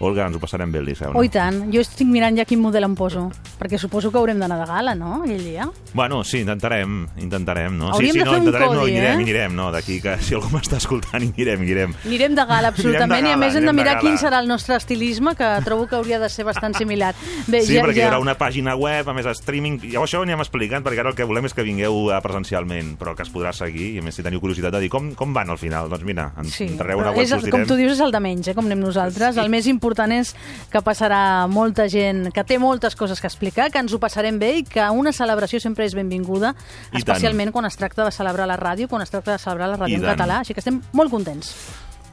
[0.00, 1.18] Olga, ens ho passarem bé al Liceu, no?
[1.18, 1.56] Oh, i tant.
[1.74, 3.24] Jo estic mirant ja quin model em poso,
[3.58, 5.64] perquè suposo que haurem d'anar de gala, no?, aquell dia.
[5.92, 7.88] Bueno, sí, intentarem, intentarem, no?
[7.90, 9.18] Hauríem sí, sí, de no, fer un intentarem, no, codi, hi anirem, eh?
[9.18, 11.96] hi anirem, no, d'aquí que si algú m'està escoltant, hi anirem, hi anirem.
[12.06, 14.04] Anirem de gala, absolutament, de i a més gala, hem de de mirar gala.
[14.06, 17.10] quin serà el nostre estilisme, que trobo que hauria de ser bastant similar.
[17.48, 18.12] Bé, Sí, ja, perquè hi ja...
[18.12, 21.18] haurà una pàgina web, a més streaming, i això ho anem explicant, perquè ara el
[21.18, 24.22] que volem és que vingueu presencialment, però que es podrà seguir, i a més si
[24.22, 27.08] teniu curiositat de dir com, com van al final, doncs mira, en, Sí, entrareu a
[27.08, 27.66] una web és, us com direm.
[27.66, 29.34] tu dius, és el de menys, eh, com anem nosaltres.
[29.34, 29.42] Sí.
[29.42, 30.34] El més important és
[30.70, 34.58] que passarà molta gent, que té moltes coses que explicar, que ens ho passarem bé
[34.58, 36.54] i que una celebració sempre és benvinguda,
[36.92, 39.76] I especialment quan es tracta de celebrar la ràdio, quan es tracta de celebrar la
[39.76, 40.16] I ràdio en tant.
[40.18, 41.54] català, així que estem molt contents.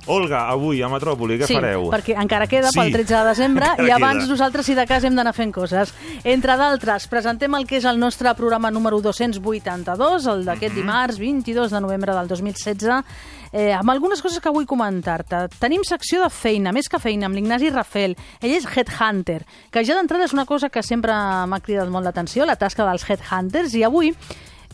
[0.07, 1.87] Olga, avui a Metròpoli, què sí, fareu?
[1.89, 4.29] perquè encara queda pel Sí, 13 de desembre i abans queda.
[4.29, 5.95] nosaltres, si de cas, hem d'anar fent coses.
[6.23, 10.79] Entre d'altres, presentem el que és el nostre programa número 282, el d'aquest Mhm.
[10.79, 13.03] dimarts, 22 de novembre del 2016,
[13.55, 15.45] eh, amb algunes coses que vull comentar-te.
[15.61, 18.17] Tenim secció de feina, més que feina, amb l'Ignasi Rafel.
[18.43, 21.13] Ell és headhunter, que ja d'entrada és una cosa que sempre
[21.47, 24.11] m'ha cridat molt l'atenció, la tasca dels headhunters, i avui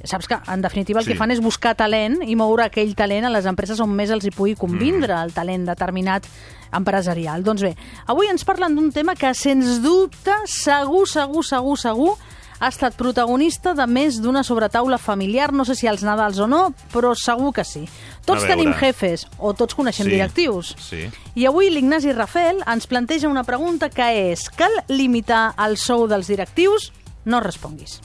[0.03, 1.11] saps que, en definitiva, el Sí.
[1.11, 4.25] que fan és buscar talent i moure aquell talent a les empreses on més els
[4.25, 5.23] hi pugui convindre Mm.
[5.27, 6.25] el talent determinat
[6.73, 7.43] empresarial.
[7.43, 7.75] Doncs bé,
[8.07, 12.15] avui ens parlen d'un tema que, sens dubte, segur, segur, segur, segur,
[12.61, 16.59] ha estat protagonista de més d'una sobretaula familiar, no sé si als Nadals o no,
[16.93, 17.87] però segur que sí.
[18.23, 20.75] Tots tenim jefes, o tots coneixem Sí, directius.
[20.77, 21.07] sí.
[21.35, 26.27] I avui l'Ignasi Rafel ens planteja una pregunta que és cal limitar el sou dels
[26.29, 26.91] directius?
[27.25, 27.99] No responguis.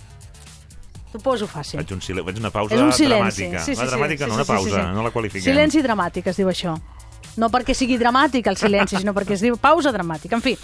[1.13, 1.79] T'ho poso fàcil.
[1.81, 2.25] Faig, un silen...
[2.27, 3.45] Faig una pausa És un silenci.
[3.47, 3.65] dramàtica.
[3.65, 4.95] Sí, sí, la sí, dramàtica sí, no, sí, una sí, pausa, sí, sí.
[4.97, 5.53] no la qualifiquem.
[5.53, 6.75] Silenci dramàtic es diu això.
[7.37, 10.39] No perquè sigui dramàtic el silenci, sinó perquè es diu pausa dramàtica.
[10.39, 10.55] En fi,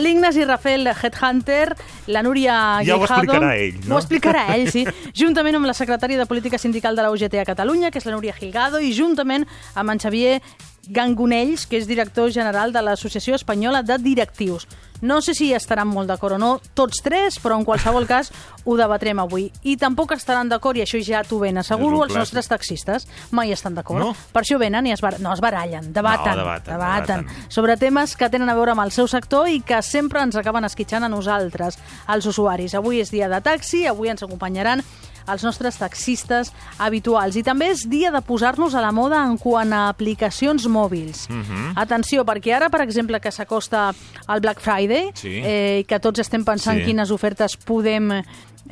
[0.00, 1.74] l'Ignasi Rafel, Headhunter,
[2.12, 3.22] la Núria Ja ho Guijado...
[3.22, 3.94] explicarà ell, no?
[3.96, 4.84] Ho explicarà ell, sí.
[5.20, 8.16] Juntament amb la secretària de Política Sindical de la UGT a Catalunya, que és la
[8.16, 10.40] Núria Gilgado, i juntament amb en Xavier
[10.88, 14.66] Gangonells, que és director general de l'Associació Espanyola de Directius.
[15.00, 18.28] No sé si estaran molt d'acord o no, tots tres, però en qualsevol cas
[18.68, 19.46] ho debatrem avui.
[19.64, 23.74] I tampoc estaran d'acord, i això ja t'ho ben asseguro, els nostres taxistes mai estan
[23.78, 24.02] d'acord.
[24.02, 24.10] No?
[24.34, 25.14] Per això venen i es, bar...
[25.20, 27.48] no, es barallen, debaten, No, debaten, debaten, debaten.
[27.48, 30.68] sobre temes que tenen a veure amb el seu sector i que sempre ens acaben
[30.68, 31.78] esquitxant a nosaltres,
[32.12, 32.74] els usuaris.
[32.76, 34.84] Avui és dia de taxi, avui ens acompanyaran
[35.32, 37.36] els nostres taxistes habituals.
[37.36, 41.28] I també és dia de posar-nos a la moda en quant a aplicacions mòbils.
[41.30, 41.72] Mhm.
[41.76, 43.92] Atenció, perquè ara, per exemple, que s'acosta
[44.28, 45.40] el Black Friday Sí.
[45.42, 46.84] eh, i que tots estem pensant Sí.
[46.84, 48.22] quines ofertes podem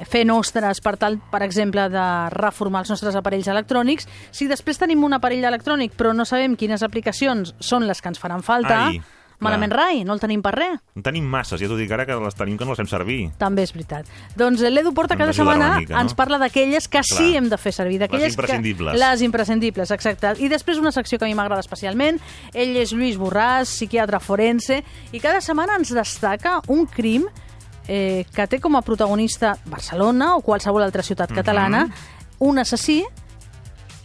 [0.04, 5.02] fer nostres per tal, per exemple, de reformar els nostres aparells electrònics, si després tenim
[5.02, 9.00] un aparell electrònic però no sabem quines aplicacions són les que ens faran falta, Ai,
[9.40, 9.86] malament clar.
[9.88, 10.78] rai, no el tenim per res.
[10.96, 13.30] En tenim masses, ja t'ho dic ara que les tenim que no les fem servir.
[13.38, 14.06] També és veritat.
[14.36, 16.00] Doncs eh, l'Edu Porta cada setmana mica, no?
[16.02, 17.18] ens parla d'aquelles que Clar.
[17.18, 18.00] sí hem de fer servir.
[18.00, 18.92] Les imprescindibles.
[18.94, 20.34] Que, les imprescindibles, exacte.
[20.42, 22.18] I després una secció que a mi m'agrada especialment.
[22.54, 27.26] Ell és Lluís Borràs, psiquiatre forense, i cada setmana ens destaca un crim
[27.88, 31.92] eh, que té com a protagonista Barcelona o qualsevol altra ciutat catalana, Mhm.
[32.40, 33.04] un assassí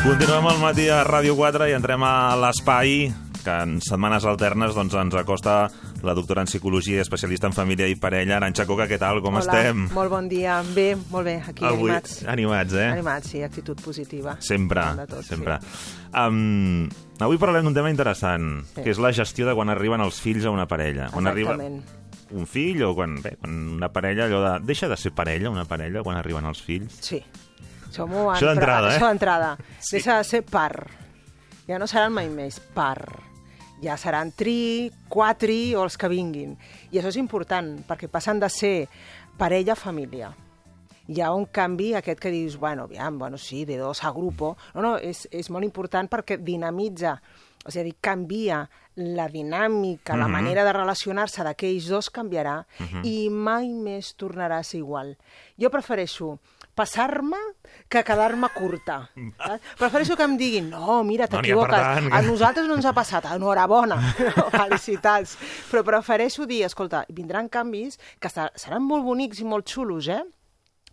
[0.01, 3.11] Continuem al matí a Ràdio 4 i entrem a l'espai
[3.41, 5.67] que en setmanes alternes doncs, ens acosta
[6.05, 9.37] la doctora en Psicologia i especialista en família i parella, Aranxa Coca, què tal, com
[9.37, 9.83] Hola, estem?
[9.93, 10.59] molt bon dia.
[10.73, 12.23] Bé, molt bé, aquí Avui, animats.
[12.29, 12.87] Animats, eh?
[12.95, 14.35] Animats, sí, actitud positiva.
[14.41, 15.59] Sempre, tot, sempre.
[15.61, 15.93] Sí.
[16.17, 16.89] Um,
[17.21, 18.81] avui parlem d'un tema interessant, Sí.
[18.81, 21.09] que és la gestió de quan arriben els fills a una parella.
[21.13, 21.57] Quan arriba
[22.31, 24.65] un fill o quan, bé, quan una parella, allò de...
[24.65, 26.97] Deixa de ser parella, una parella, quan arriben els fills?
[27.01, 27.21] Sí.
[27.91, 28.97] Això-m'ho Això d'entrada, eh?
[28.97, 29.49] Això d'entrada.
[29.79, 29.97] Sí.
[29.97, 30.87] Deixa de ser par.
[31.67, 33.03] Ja no seran mai més par.
[33.83, 36.55] Ja seran tri, quatri o els que vinguin.
[36.91, 38.87] I això és important, perquè passen de ser
[39.37, 40.31] parella a família.
[41.11, 44.55] Hi ha un canvi aquest que dius, bueno, aviam, bueno, sí, de dos a grupo.
[44.75, 47.17] No, no, és, és molt important perquè dinamitza,
[47.65, 48.61] a dir, canvia
[48.95, 50.31] la dinàmica, la Mhm.
[50.31, 52.65] manera de relacionar-se d'aquells dos canviarà
[53.03, 55.17] i mai més tornarà a ser igual.
[55.57, 56.37] Jo prefereixo
[56.81, 57.37] passar-me
[57.91, 58.97] que quedar-me curta.
[59.37, 59.61] saps?
[59.79, 62.11] Prefereixo que em diguin, no, mira, No t'equivoques, tant.
[62.13, 63.97] a nosaltres no ens ha passat, enhorabona,
[64.57, 65.37] felicitats.
[65.71, 70.23] Però prefereixo dir, escolta, vindran canvis que seran molt bonics i molt xulos, eh?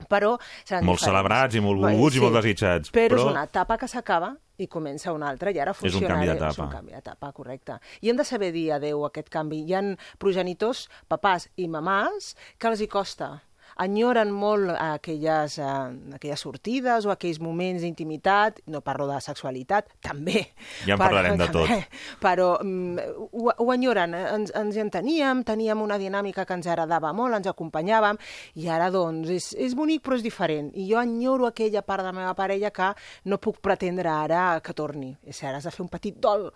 [0.09, 1.07] però seran Molt diferents.
[1.09, 4.29] celebrats i molt volguts i molt desitjats, Però, però- és una etapa que s'acaba
[4.63, 6.63] i comença una altra, i ara És un canvi És d'etapa.
[6.65, 7.81] un canvi d'etapa, correcte.
[8.03, 9.65] I hem de saber dir adeu a aquest canvi.
[9.67, 9.83] Hi ha
[10.19, 13.43] progenitors, papàs i mamàs, que els hi costa
[13.79, 20.45] enyoren molt aquelles, eh, aquelles sortides o aquells moments d'intimitat, no parlo de sexualitat, també.
[20.87, 21.69] Ja en parlarem de tot.
[21.69, 21.87] també,
[22.23, 27.13] Però mm, ho, ho enyoren, ens, ens hi enteníem, teníem una dinàmica que ens agradava
[27.17, 28.19] molt, ens acompanyàvem,
[28.59, 30.73] i ara, doncs, és, és bonic però és diferent.
[30.75, 32.93] I jo enyoro aquella part de la meva parella que
[33.31, 35.15] no puc pretendre ara que torni.
[35.27, 36.49] És cert, has de fer un petit dol,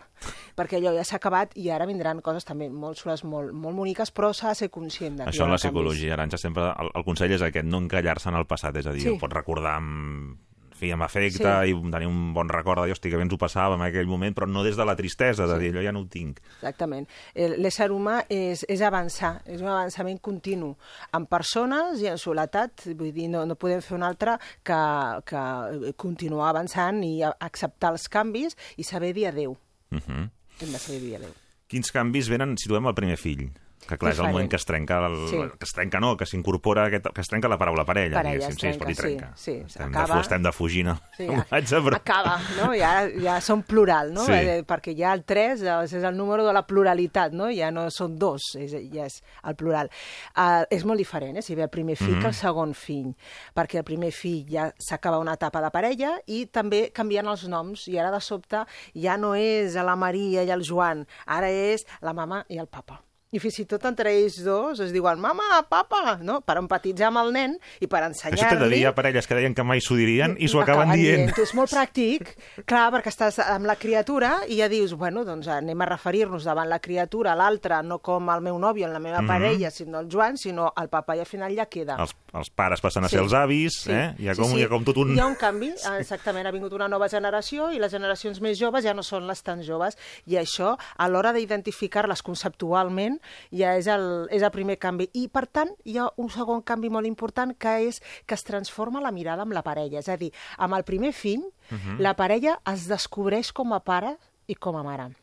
[0.59, 4.13] perquè allò ja s'ha acabat i ara vindran coses també molt xules, molt, molt boniques,
[4.15, 6.91] però s'ha de ser conscient de que hi Això en la psicologia, Arantxa, sempre el,
[6.95, 9.19] el consell és aquest, no encallar-se en el passat, és a dir, Sí.
[9.21, 10.39] pots recordar amb,
[10.83, 11.71] fi, amb afecte Sí.
[11.71, 14.35] i tenir un bon record d'allò, hosti, que bé ens ho passava en aquell moment,
[14.35, 16.41] però no des de la tristesa, de dir, allò ja no ho tinc.
[16.57, 17.07] Exactament.
[17.35, 20.73] El- L'ésser humà és, és avançar, és un avançament continu,
[21.13, 24.81] en persones i en soledat, vull dir, no, no podem fer un altre que,
[25.25, 29.53] que continuar avançant i acceptar els canvis i saber dir adeu.
[29.93, 30.31] Uh -huh.
[30.61, 31.31] Hem de saber dir adeu.
[31.69, 33.53] Quins canvis venen, situem el primer fill?
[33.89, 35.37] Que clar, és el moment que es trenca, el, Sí.
[35.59, 38.55] que es trenca no, que s'incorpora, que es trenca la paraula parella, Parella, diguéssim.
[38.55, 39.37] es sí, es pot dir trenca, trenca.
[39.37, 40.15] sí, sí, estem, acaba.
[40.15, 41.97] de, estem defugint el Sí, llenguatge, però...
[41.97, 42.69] Acaba, no?
[42.79, 44.25] Ja, ja són plural, no?
[44.25, 44.33] Sí.
[44.33, 47.51] Eh, perquè ja el 3 és el número de la pluralitat, no?
[47.53, 49.91] Ja no són dos, és, ja és el plural.
[50.37, 51.43] Uh, és molt diferent, eh?
[51.43, 52.21] Si ve el primer fill Mhm.
[52.23, 53.15] que el segon fill,
[53.55, 57.89] perquè el primer fill ja s'acaba una etapa de parella i també canvien els noms,
[57.89, 58.65] i ara de sobte
[58.95, 62.69] ja no és a la Maria i el Joan, ara és la mama i el
[62.69, 63.03] papa.
[63.33, 66.41] I fins i tot entre ells dos es diuen mama, papa, no?
[66.45, 68.77] per empatitzar amb el nen i per Això t'he de ensenyar-li...
[68.77, 71.33] dir, ha parelles que deien que mai s'ho dirien i s'ho acaben dient.
[71.41, 72.35] És molt pràctic,
[72.69, 76.69] clar, perquè estàs amb la criatura i ja dius, bueno, doncs anem a referir-nos davant
[76.69, 79.29] la criatura, l'altre, no com el meu nòvio en la meva Mhm.
[79.33, 81.97] parella, sinó el Joan, sinó el papa, i al final ja queda.
[82.05, 84.13] Els, els pares passen a ser els avis, eh?
[84.19, 85.17] Hi ha, com, hi ha com tot un...
[85.17, 86.47] Hi ha un canvi, eh, exactament.
[86.47, 89.63] Ha vingut una nova generació i les generacions més joves ja no són les tan
[89.65, 89.97] joves.
[90.27, 95.09] I això, a l'hora d'identificar-les conceptualment, ja és el, és el primer canvi.
[95.15, 99.01] I, per tant, hi ha un segon canvi molt important que és que es transforma
[99.01, 99.99] la mirada amb la parella.
[99.99, 102.01] És a dir, amb el primer fill, Mhm.
[102.01, 105.22] la parella es descobreix com a pare i com a mare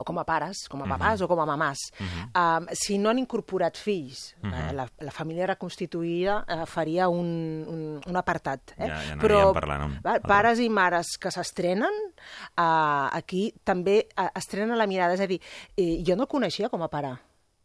[0.00, 0.94] o com a pares, com a Mhm.
[0.96, 1.76] papàs o com a mamàs.
[2.34, 4.52] um, si no han incorporat fills, Mhm.
[4.54, 7.26] eh, la, la família reconstituïda eh, faria un,
[7.68, 8.72] un, un apartat.
[8.78, 8.86] Eh?
[8.88, 11.92] Ja- ja Però parlant amb- va, pares i mares que s'estrenen,
[12.56, 15.14] uh, aquí també uh, estrenen la mirada.
[15.14, 15.40] És a dir,
[15.76, 17.18] eh, jo no el coneixia com a pare.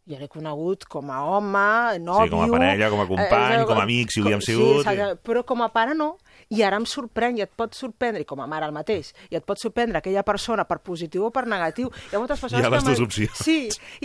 [0.06, 2.30] Jo l'he conegut com a home, nòvio...
[2.30, 4.86] com a parella, com a company, eh, com a amic, si ho havíem sí, sigut.
[4.86, 6.18] exacte, però com a pare no.
[6.48, 9.34] I ara em sorprèn, i et pot sorprendre, i com a mare el mateix, i
[9.34, 11.88] et pot sorprendre aquella persona per positiu o per negatiu.
[11.90, 13.40] Hi ha moltes persones Hi ha les que dues opcions.
[13.42, 13.56] Sí,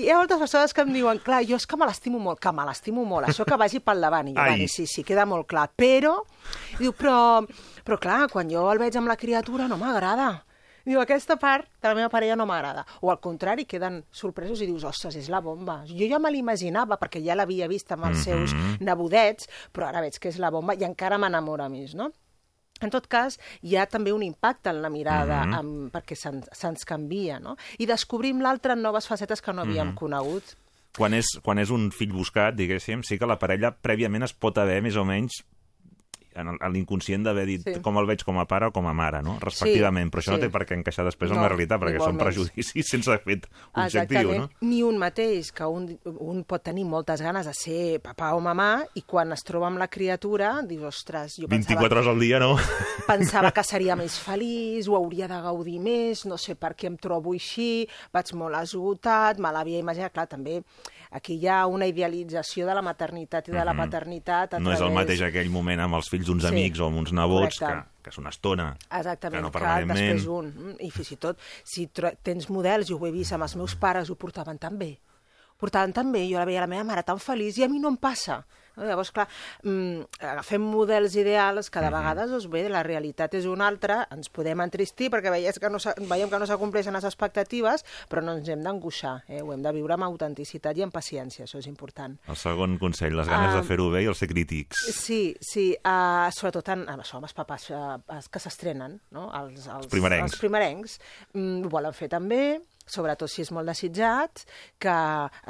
[0.01, 2.39] i hi ha moltes persones que em diuen, clar, jo és que me l'estimo molt,
[2.41, 4.27] que me l'estimo molt, això que vagi pel davant.
[4.31, 5.67] I jo, vale, sí, sí, queda molt clar.
[5.77, 6.15] Però,
[6.79, 7.45] diu, però,
[7.85, 10.31] però clar, quan jo el veig amb la criatura no m'agrada.
[10.83, 12.81] Diu, aquesta part de la meva parella no m'agrada.
[13.05, 15.83] O al contrari, queden sorpresos i dius, ostres, és la bomba.
[15.85, 18.79] Jo ja me l'imaginava perquè ja l'havia vist amb els seus Mhm.
[18.81, 22.09] nebodets, però ara veig que és la bomba i encara m'enamora més, no?
[22.81, 25.53] En tot cas, hi ha també un impacte en la mirada, Mhm.
[25.53, 27.55] amb, perquè se'ns se'ns canvia, no?
[27.77, 29.95] I descobrim l'altre en noves facetes que no havíem Mhm.
[29.95, 30.43] conegut.
[30.97, 34.57] Quan és, quan és un fill buscat, diguéssim, sí que la parella prèviament es pot
[34.57, 35.43] haver més o menys
[36.35, 37.81] en l'inconscient d'haver dit Sí.
[37.81, 39.37] com el veig com a pare o com a mare, no?
[39.41, 40.43] respectivament, però això no sí.
[40.45, 44.31] té per què encaixar després No, amb la realitat, perquè són prejudicis sense fet objectiu,
[44.37, 44.49] no?
[44.61, 48.83] Ni un mateix, que un, un pot tenir moltes ganes de ser papà o mamà
[48.95, 52.39] i quan es troba amb la criatura dius, ostres, jo 24 pensava, hores al dia,
[52.39, 52.55] no?
[53.07, 56.97] pensava que seria més feliç, ho hauria de gaudir més, no sé per què em
[56.97, 60.61] trobo així, vaig molt esgotat, me l'havia imaginat, clar, també
[61.11, 63.81] aquí hi ha una idealització de la maternitat i de la Mhm.
[63.83, 66.79] paternitat a No és el través- mateix aquell moment amb els fills d'uns Sí, amics
[66.79, 67.89] o amb uns nebots que, correcte.
[68.03, 70.15] que és una estona, Exactament, que no que permanentment.
[70.17, 70.45] després un.
[70.55, 71.87] mm, I fins i tot, si
[72.23, 74.99] tens models, i ho he vist amb els meus pares, ho portaven tan bé.
[75.51, 77.79] Ho portaven tan bé, jo la veia la meva mare tan feliç, i a mi
[77.79, 78.43] no em passa.
[78.81, 79.27] Llavors, clar,
[79.63, 81.93] mm, agafem models ideals que de Mhm.
[81.99, 85.77] vegades, doncs bé, la realitat és una altra, ens podem entristir perquè veiem que no,
[86.09, 89.41] veiem que no s'acompleixen les expectatives, però no ens hem d'angoixar, eh?
[89.41, 92.17] ho hem de viure amb autenticitat i amb paciència, això és important.
[92.27, 93.57] El segon consell, les ganes Ah.
[93.57, 94.77] de fer-ho bé i el ser crítics.
[94.93, 97.99] Sí, sí, uh, sobretot en, en això, amb els papàs uh,
[98.31, 99.31] que s'estrenen, no?
[99.33, 100.31] els, els, primerencs.
[100.33, 100.99] Els primerencs
[101.33, 104.45] mm, ho volen fer també, sobretot si és molt desitjat,
[104.79, 104.95] que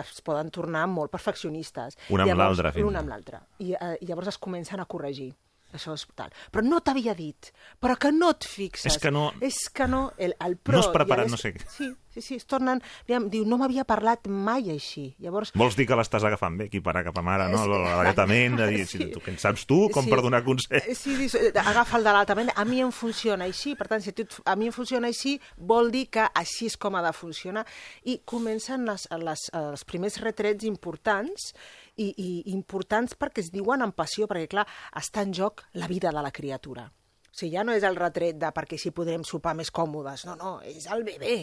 [0.02, 1.98] es poden tornar molt perfeccionistes.
[2.10, 3.40] Un amb l'altre, fins Un amb l'altre.
[3.60, 5.32] I, I llavors es comencen a corregir.
[5.72, 6.34] Això és tal.
[6.52, 7.48] Però no t'havia dit,
[7.80, 8.92] però que no et fixes.
[8.92, 10.80] És que no- És que no, el, el No pro...
[10.82, 11.64] has preparat i el no sé què.
[11.72, 12.82] Sí, sí, sí, es tornen...
[13.06, 15.12] Aviam, diu, no m'havia parlat mai així.
[15.24, 17.64] Llavors, Vols dir que l'estàs agafant bé, aquí para cap a mare, no?
[17.70, 20.92] L'alletament, de dir, si tu, què en saps tu, com per donar consell?
[20.98, 22.54] Sí, dius, agafa el de l'altament.
[22.56, 25.38] A mi em funciona així, per tant, si a, tu, a mi em funciona així,
[25.58, 27.66] vol dir que així és com ha de funcionar.
[28.06, 31.52] I comencen les, les, els primers retrets importants
[31.98, 36.14] i, i importants perquè es diuen amb passió, perquè, clar, està en joc la vida
[36.14, 36.90] de la criatura.
[37.32, 40.36] O sigui, ja no és el retret de perquè si podrem sopar més còmodes, no,
[40.36, 41.38] no, és el bebè.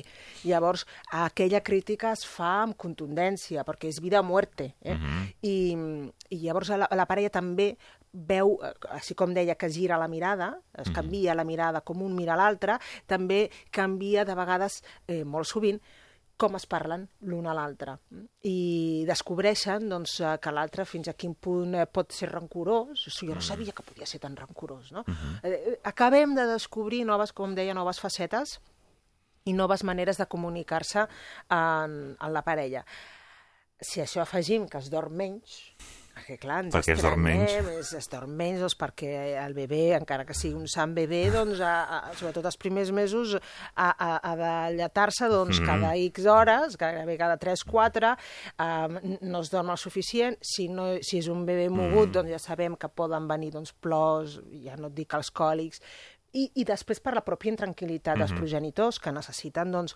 [0.44, 0.84] Llavors,
[1.16, 4.74] aquella crítica es fa amb contundència, perquè és vida o muerte.
[4.84, 4.98] Eh?
[5.48, 5.54] I,
[6.28, 7.72] I llavors la, la parella també
[8.12, 8.58] veu,
[8.92, 12.78] així com deia, que gira la mirada, es canvia la mirada com un mira l'altre,
[13.06, 15.80] també canvia de vegades, eh, molt sovint,
[16.38, 17.96] com es parlen l'un a l'altre.
[18.46, 23.04] I descobreixen doncs, eh, que l'altre fins a quin punt eh, pot ser rancorós.
[23.10, 24.92] O sigui, jo no sabia que podia ser tan rancorós.
[24.94, 25.04] No?
[25.42, 28.58] eh, acabem de descobrir noves, com deia, noves facetes
[29.48, 32.84] i noves maneres de comunicar-se en, en la parella.
[33.80, 35.60] Si això afegim que es dorm menys,
[36.18, 37.52] perquè clar, ens Perquè es dorm menys.
[37.78, 39.12] Es, es dorm menys, doncs perquè
[39.44, 43.36] el bebè, encara que sigui un sant bebè, doncs, a, a, sobretot els primers mesos,
[43.74, 45.66] ha, ha, ha de lletar-se doncs, Mhm.
[45.66, 48.16] cada X hores, gairebé cada 3-4,
[48.58, 50.36] um, no es dorm el suficient.
[50.42, 52.12] Si, no, si és un bebè mogut, Mhm.
[52.18, 55.80] doncs ja sabem que poden venir doncs, plors, ja no et dic els còlics,
[56.32, 58.18] i, i després per la pròpia intranquil·litat Mhm.
[58.18, 59.94] dels progenitors, que necessiten doncs,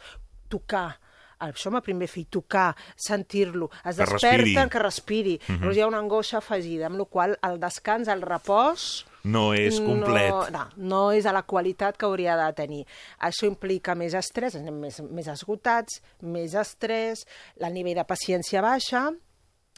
[0.49, 0.99] tocar
[1.43, 4.68] això el primer fill, tocar, sentir-lo, es Que desperten, respiri.
[4.70, 5.34] que respiri.
[5.49, 9.07] Llavors hi ha una angoixa afegida, amb la qual el descans, el repòs...
[9.22, 10.30] No és complet.
[10.30, 12.80] No, no, no és a la qualitat que hauria de tenir.
[13.22, 17.22] Això implica més estrès, anem més, més esgotats, més estrès,
[17.61, 19.12] el nivell de paciència baixa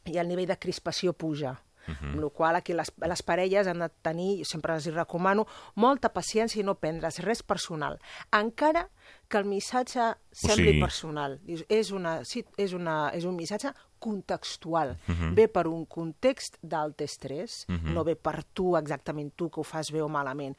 [0.09, 1.59] i el nivell de crispació puja.
[1.87, 2.13] Uh -huh.
[2.13, 6.13] Amb la qual aquí les, les parelles han de tenir, sempre els hi recomano, molta
[6.13, 7.99] paciència i no prendre's res personal.
[8.33, 8.89] Encara
[9.29, 11.41] que el missatge sembli sigui- personal.
[11.43, 14.99] Dius, és, una, sí, és, una, és un missatge contextual.
[15.09, 15.35] Uh -huh.
[15.35, 17.93] Ve per un context d'alt estrès, uh -huh.
[17.95, 20.57] no ve per tu, exactament tu, que ho fas bé o malament.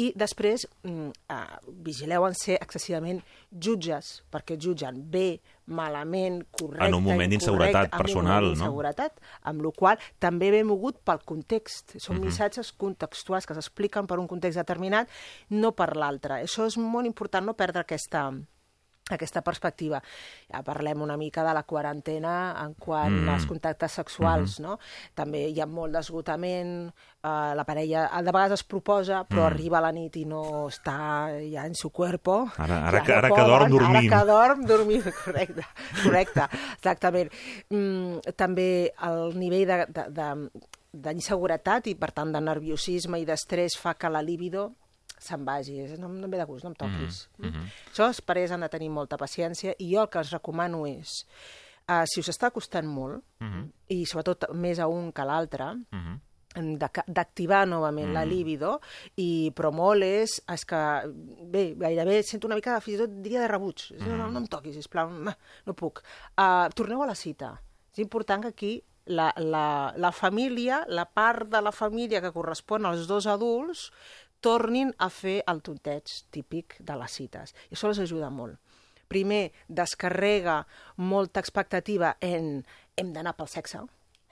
[0.00, 3.20] I després, mm, eh, vigileu en ser excessivament
[3.52, 8.64] jutges, perquè jutgen bé, malament, correcte, En un moment d'inseguretat personal, en un moment no?
[8.64, 11.98] d'inseguretat, amb la qual també ve mogut pel context.
[11.98, 15.08] Són missatges contextuals que s'expliquen per un context determinat,
[15.50, 16.42] no per l'altre.
[16.42, 18.32] Això és molt important, no perdre aquesta
[19.10, 20.00] aquesta perspectiva.
[20.50, 23.32] Ja parlem una mica de la quarantena en quant mm.
[23.34, 24.68] als contactes sexuals, mm -hmm.
[24.68, 24.78] no?
[25.14, 26.92] També hi ha molt d'esgotament,
[27.22, 29.46] eh, la parella de vegades es proposa, però mm.
[29.46, 32.48] arriba a la nit i no està ja en su cuerpo.
[32.56, 33.90] Ara- ara Ja que- no ara que dorm, dormim.
[33.90, 35.62] Ara que dorm, dormim, correcte,
[36.02, 36.42] correcte,
[36.74, 37.30] exactament.
[37.70, 40.50] Mm, també el nivell de, de, de,
[40.92, 44.74] d'inseguretat i, per tant, de nerviosisme i d'estrès fa que la libido
[45.22, 45.78] se'n vagi.
[46.00, 47.28] No, no em ve de gust, no em toquis.
[47.38, 47.70] Mm -hmm.
[47.92, 51.26] Això els parers han de tenir molta paciència i jo el que els recomano és,
[51.88, 53.70] uh, si us està costant molt, mm -hmm.
[53.88, 56.20] i sobretot més a un que a l'altre, mm -hmm
[56.52, 58.12] d'activar novament mm.
[58.12, 58.80] la libido
[59.16, 60.80] i però molt és, és que
[61.48, 64.16] bé, gairebé sento una mica fins i tot diria de rebuig mm.
[64.18, 65.32] no, no em toquis, sisplau, no,
[65.66, 67.54] no puc uh, torneu a la cita
[67.92, 72.86] és important que aquí la, la, la família, la part de la família que correspon
[72.86, 73.90] als dos adults
[74.42, 77.54] tornin a fer el tonteig típic de les cites.
[77.70, 78.58] I això els ajuda molt.
[79.12, 80.62] Primer, descarrega
[80.96, 82.62] molta expectativa en
[82.96, 83.82] hem d'anar pel sexe,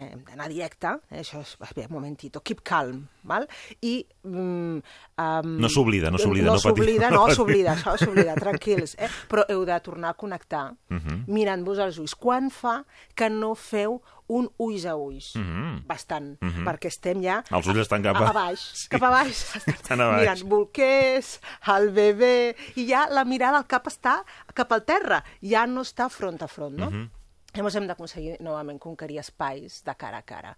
[0.01, 3.47] hem d'anar directe, eh, això és, bé, un momentito, keep calm, val?
[3.83, 4.07] I...
[4.25, 4.79] Mm,
[5.19, 9.09] um, No s'oblida, no s'oblida, No no s'oblida, no no s'oblida, això s'oblida, tranquils, eh?
[9.29, 11.25] però heu de tornar a connectar Mhm.
[11.29, 12.15] mirant-vos als ulls.
[12.15, 12.85] Quan fa
[13.15, 15.35] que no feu un ulls a ulls?
[15.37, 15.87] Mhm.
[15.87, 16.65] Bastant, Mhm.
[16.67, 18.89] perquè estem ja Els ulls estan cap a- a, a baix, Sí.
[18.89, 19.45] cap a baix.
[19.67, 20.21] Estan a baix.
[20.21, 24.25] Mirant bolquers, el bebè, i ja la mirada al cap està
[24.55, 26.91] cap al terra, ja no està front a front, no?
[26.91, 27.09] Mhm.
[27.57, 30.53] Llavors hem d'aconseguir novament conquerir espais de cara a cara.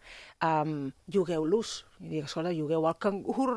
[0.45, 1.71] Um, llogueu-los.
[2.03, 3.55] I dic, escolta, llogueu el cangur...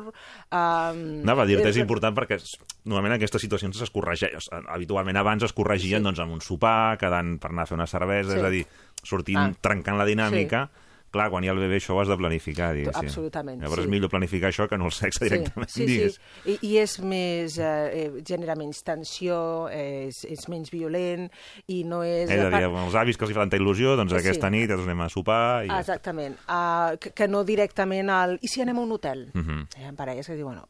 [0.48, 2.38] Um, Anava a dir-te, és important perquè
[2.86, 4.64] normalment aquestes situacions es corregeixen.
[4.72, 6.04] Habitualment abans es corregien Sí.
[6.08, 8.38] doncs, amb un sopar, quedant per anar a fer una cervesa, Sí.
[8.38, 8.66] és a dir,
[9.02, 9.52] sortint, Ah.
[9.60, 10.70] trencant la dinàmica.
[11.10, 13.06] Clar, quan hi ha el bebè això ho has de planificar, diguéssim.
[13.08, 13.86] Absolutament, Llavors sí.
[13.86, 16.20] és millor planificar això que no el sexe directament, sí, sí, digues.
[16.44, 16.56] sí.
[16.62, 17.58] I, I és més...
[17.58, 21.30] Eh, eh, genera menys tensió, eh, és, és menys violent
[21.68, 22.28] i no és...
[22.30, 24.18] És a dir, amb els avis que els hi fa tanta il·lusió, doncs Sí.
[24.18, 25.68] aquesta nit doncs anem a sopar i...
[25.68, 25.78] ja.
[25.80, 26.36] Exactament.
[26.48, 28.38] Uh, que, que no directament al...
[28.42, 29.30] I si anem a un hotel?
[29.34, 29.48] Uh Mhm.
[29.62, 29.80] -huh.
[29.80, 30.68] Hi ha parelles que diuen, bueno,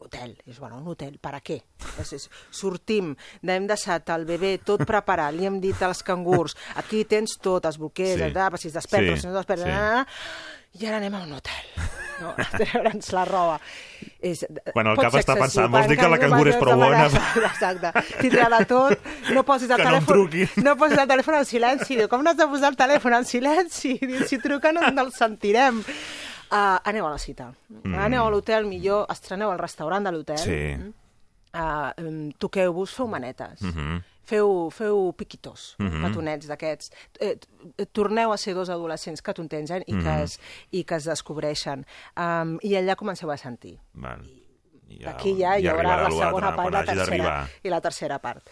[0.00, 0.34] hotel.
[0.46, 1.60] I és, bueno, un hotel, per a què?
[2.00, 3.14] És, sortim,
[3.46, 7.78] hem deixat el bebè tot preparat, li hem dit als cangurs, aquí tens tot, els
[7.78, 8.32] bolquers, Sí.
[8.32, 8.62] sí.
[8.64, 10.80] si es desperta, Sí, si no es desperta, sí.
[10.82, 11.64] i ara anem a un hotel.
[12.20, 12.34] no?
[12.52, 13.54] treure'ns la roba.
[14.20, 14.42] És,
[14.74, 17.06] Quan el cap està pensant, vols dir que la quan cangur és prou bona?
[17.50, 17.92] Exacte.
[18.20, 19.06] Tindrà de tot.
[19.32, 20.10] No posis el Que no telèfon...
[20.10, 20.64] truquin.
[20.66, 21.96] No posis el telèfon en silenci.
[21.96, 23.94] Diu, com no has de posar el telèfon en silenci?
[24.02, 25.80] Diu, si truquen no el sentirem.
[26.50, 27.52] Uh, aneu a la cita.
[27.84, 27.94] Mm.
[27.94, 30.38] Aneu a l'hotel, millor estreneu al restaurant de l'hotel.
[30.38, 30.92] Sí.
[31.54, 33.62] Uh, Toqueu-vos, feu manetes.
[33.62, 34.00] Mhm.
[34.30, 36.02] Feu, feu piquitos, Mhm.
[36.04, 36.92] petonets d'aquests.
[37.18, 37.38] Eh,
[37.90, 40.02] torneu a ser dos adolescents que tontegen i, Mhm.
[40.04, 40.40] que es,
[40.70, 41.84] i que es descobreixen.
[42.16, 43.80] Um, I allà comenceu a sentir.
[43.94, 44.22] Val.
[44.88, 48.48] I Aquí ja hi haurà la segona part la, tercera, i la tercera part.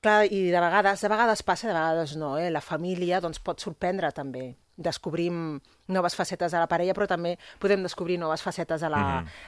[0.00, 2.50] Clar, i de vegades, de vegades passa, de vegades no, eh?
[2.50, 4.56] La família doncs, pot sorprendre també.
[4.80, 5.60] Descobrim
[5.92, 9.02] noves facetes de la parella, però també podem descobrir noves facetes de la,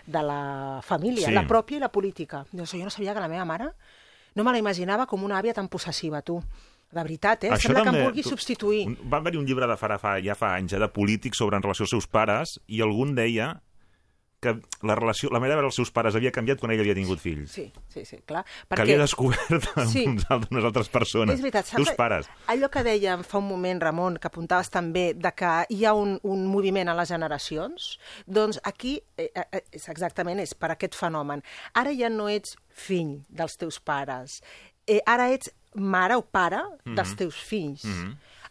[0.06, 1.32] de la família, Sí.
[1.32, 2.44] la pròpia i la política.
[2.52, 3.70] Dius, jo no sabia que la meva mare
[4.34, 6.42] no me la imaginava com una àvia tan possessiva, tu.
[6.92, 7.50] De veritat, eh?
[7.50, 8.86] Això Sembla que també- em vulgui tu- substituir.
[8.86, 11.56] Un, va haver-hi un llibre de fa, fa, ja fa anys, eh, de polítics sobre
[11.56, 13.62] en relació als seus pares, i algun deia
[14.42, 16.96] que la relació, la manera de veure els seus pares havia canviat quan ell havia
[16.98, 17.52] tingut fills.
[17.54, 18.42] Sí, sí, sí, clar.
[18.68, 20.02] Que havia descobert Sí.
[20.10, 21.36] uns altres, unes altres persones.
[21.36, 22.26] És veritat, Teus pares.
[22.50, 26.18] allò que dèiem fa un moment, Ramon, que apuntaves també de que hi ha un,
[26.26, 31.44] un moviment a les generacions, doncs aquí eh, eh, és exactament és per aquest fenomen.
[31.78, 34.40] Ara ja no ets fill dels teus pares,
[34.90, 37.86] eh, ara ets mare o pare dels teus fills.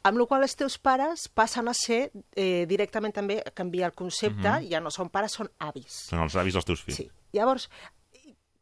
[0.03, 4.55] Amb la qual els teus pares passen a ser eh, directament també, canvia el concepte,
[4.69, 6.07] ja no són pares, són avis.
[6.09, 6.97] Són els avis dels teus fills.
[7.03, 7.09] Sí.
[7.37, 7.67] Llavors,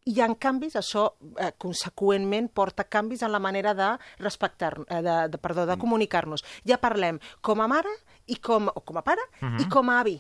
[0.10, 1.06] hi ha canvis, això
[1.38, 6.44] eh, conseqüentment porta canvis en la manera de respectar, eh, de, de, perdó, de comunicar-nos.
[6.68, 7.94] Ja parlem com a mare
[8.28, 9.24] i com, o com a pare
[9.62, 10.18] i com a avi.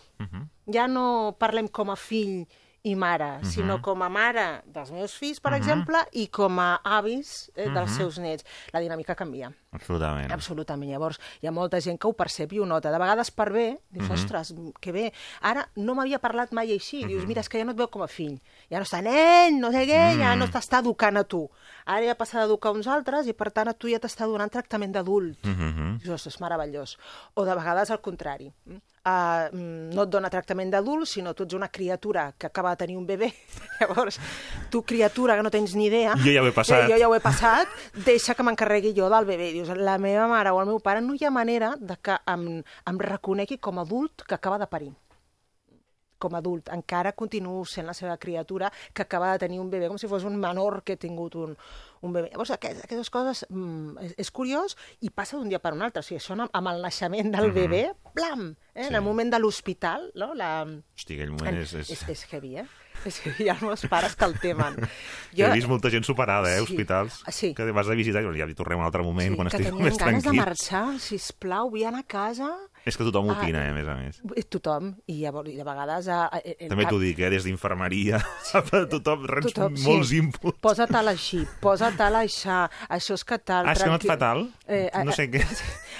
[0.71, 2.45] Ja no parlem com a fill
[2.83, 7.49] i mare, sinó com a mare dels meus fills, per exemple, i com a avis
[7.55, 8.45] eh, dels seus nets.
[8.71, 9.51] La dinàmica canvia.
[9.75, 10.31] Absolutament.
[10.31, 10.89] Absolutament.
[10.91, 12.89] Llavors, hi ha molta gent que ho percep i ho nota.
[12.91, 15.11] De vegades per bé, dius, ostres, que bé.
[15.41, 17.03] Ara no m'havia parlat mai així.
[17.05, 18.39] Dius, mira, és que ja no et veu com a fill.
[18.71, 21.49] Ja no està nen, no sé què, ja no t'està educant a tu.
[21.85, 24.95] Ara ja passa d'educar uns altres i, per tant, a tu ja t'està donant tractament
[24.95, 25.37] d'adult.
[25.99, 26.97] Dius, ostres, és meravellós.
[27.35, 28.53] O de vegades al contrari.
[29.09, 29.49] Uh,
[29.95, 33.07] no et dona tractament d'adult, sinó tu ets una criatura que acaba de tenir un
[33.07, 33.31] bebè.
[33.79, 34.19] Llavors,
[34.69, 36.13] tu, criatura, que no tens ni idea...
[36.19, 36.85] Jo ja ho he passat.
[36.85, 39.51] Eh, jo ja ho he passat, deixa que m'encarregui jo del bebè.
[39.55, 42.49] Dius, la meva mare o el meu pare no hi ha manera de que em,
[42.61, 44.93] em reconegui com a adult que acaba de parir
[46.19, 49.87] com a adult, encara continuo sent la seva criatura que acaba de tenir un bebè,
[49.87, 51.55] com si fos un menor que ha tingut un,
[52.01, 52.29] un bebè.
[52.33, 56.03] Llavors, aquest, aquestes coses mm, és, és curiós i passa d'un dia per un altre.
[56.03, 58.83] O sigui, això amb, amb el naixement del bebè, plam, eh?
[58.83, 58.87] Sí.
[58.91, 60.33] en el moment de l'hospital, no?
[60.37, 60.51] La...
[60.95, 61.73] Hosti, aquell moment és...
[61.81, 61.89] és...
[61.97, 62.67] és, és heavy, eh?
[63.07, 63.45] És heavy.
[63.45, 64.75] Hi ha meus pares que el temen.
[65.37, 65.45] Jo...
[65.47, 66.65] He vist molta gent superada, eh, Sí.
[66.65, 67.21] hospitals.
[67.31, 67.53] Sí.
[67.55, 69.85] Que vas a visitar i ja hi tornem un altre moment, quan que estic tenien
[69.87, 70.41] més ganes de tranquil.
[70.41, 72.49] marxar, sisplau, vull anar a casa.
[72.89, 74.19] És que tothom Ah, opina, eh, a més a més.
[74.35, 76.07] Eh, Tothom, i llavors, i de vegades...
[76.09, 78.17] Eh, eh, També cap- t'ho dic, eh, des d'infermeria,
[78.93, 79.85] tothom reps Tothom, sí.
[79.85, 80.57] molts inputs.
[80.63, 83.69] Posa tal així, posa tal això, això és que tal...
[83.69, 84.47] Ah, és que no et fa tal?
[85.05, 85.43] No sé què.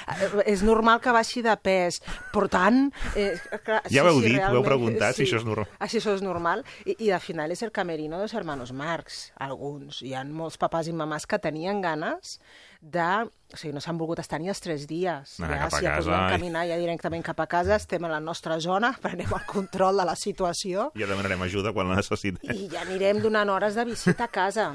[0.10, 2.00] Eh, És normal que baixi de pes,
[2.34, 2.88] per tant...
[3.14, 3.36] Eh,
[3.66, 5.68] clar, Ja ho heu dit, ho heu preguntat, si això és normal.
[5.78, 6.64] Ah, si això és normal.
[6.88, 10.02] I, I al final és el camerino de los hermanos Marx, alguns.
[10.02, 12.40] Hi ha molts papàs i mamàs que tenien ganes
[12.80, 13.30] de...
[13.50, 15.32] O sigui, no s'han volgut estar ni els tres dies.
[15.42, 16.34] Anar ja, si ja casa, podíem ai.
[16.38, 20.06] caminar ja directament cap a casa, estem a la nostra zona, prenem el control de
[20.06, 22.54] la situació Ja demanarem ajuda quan la necessitem.
[22.54, 24.70] i ja anirem donant hores de visita a casa.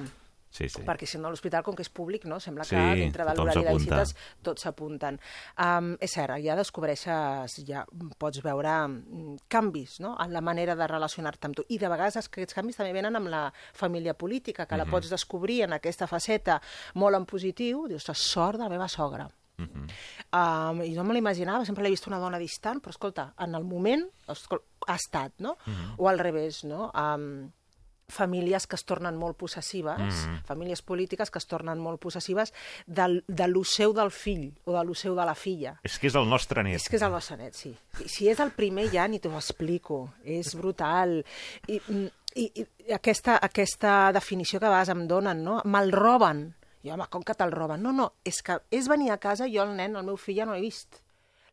[0.54, 0.84] Sí, sí.
[0.86, 2.38] Perquè si no, l'hospital, com que és públic, no?
[2.38, 4.14] sembla que Sí, dintre de l'horari de visites
[4.46, 5.18] tots s'apunten.
[5.58, 7.82] Um, és cert, ja descobreixes, ja
[8.22, 10.14] pots veure mm, canvis no?
[10.22, 11.64] en la manera de relacionar-te amb tu.
[11.74, 15.64] I de vegades aquests canvis també venen amb la família política, que la pots descobrir
[15.66, 16.60] en aquesta faceta
[16.94, 17.88] molt en positiu.
[17.88, 19.26] Dius, "Ostres, sort de la meva sogra.
[19.58, 23.64] Um, I no me l'imaginava, sempre l'he vist una dona distant, però escolta, en el
[23.64, 25.56] moment escol, ha estat, no?
[25.96, 26.90] O al revés, no?
[26.94, 27.50] Um,
[28.08, 32.52] famílies que es tornen molt possessives, famílies polítiques que es tornen molt possessives
[32.86, 35.76] del, de lo seu del fill o de lo seu de la filla.
[35.82, 36.76] És que és el nostre net.
[36.82, 37.72] És que és el nostre net, sí.
[38.04, 40.14] I Si és el primer ja ni t'ho explico.
[40.24, 41.22] És brutal.
[41.66, 45.60] I, mm, i, i aquesta, aquesta definició que a vegades em donen, no?
[45.64, 46.46] Me'l roben.
[46.84, 47.80] I home, com que te'l roben?
[47.82, 50.44] No, no, és que és venir a casa, jo el nen, el meu fill ja
[50.44, 51.00] no l'he vist.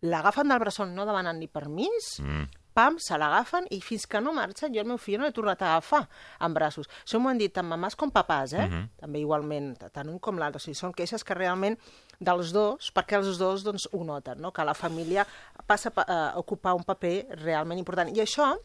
[0.01, 2.60] L'agafen del bressol no demanant ni permís, mm.
[2.81, 5.61] Pam, se l'agafen i fins que no marxen jo el meu fill no l'he tornat
[5.61, 6.03] a agafar
[6.41, 6.89] en braços.
[7.05, 8.65] Això m'ho han dit tant mamàs com papàs, eh?
[8.65, 8.87] Mm -hmm.
[9.01, 10.57] També igualment, tant un com l'altre.
[10.57, 11.77] O sigui, són queixes que realment
[12.19, 14.51] dels dos, perquè els dos doncs, ho noten, no?
[14.51, 15.25] que la família
[15.65, 16.01] passa a,
[16.33, 18.09] a ocupar un paper realment important.
[18.15, 18.55] I això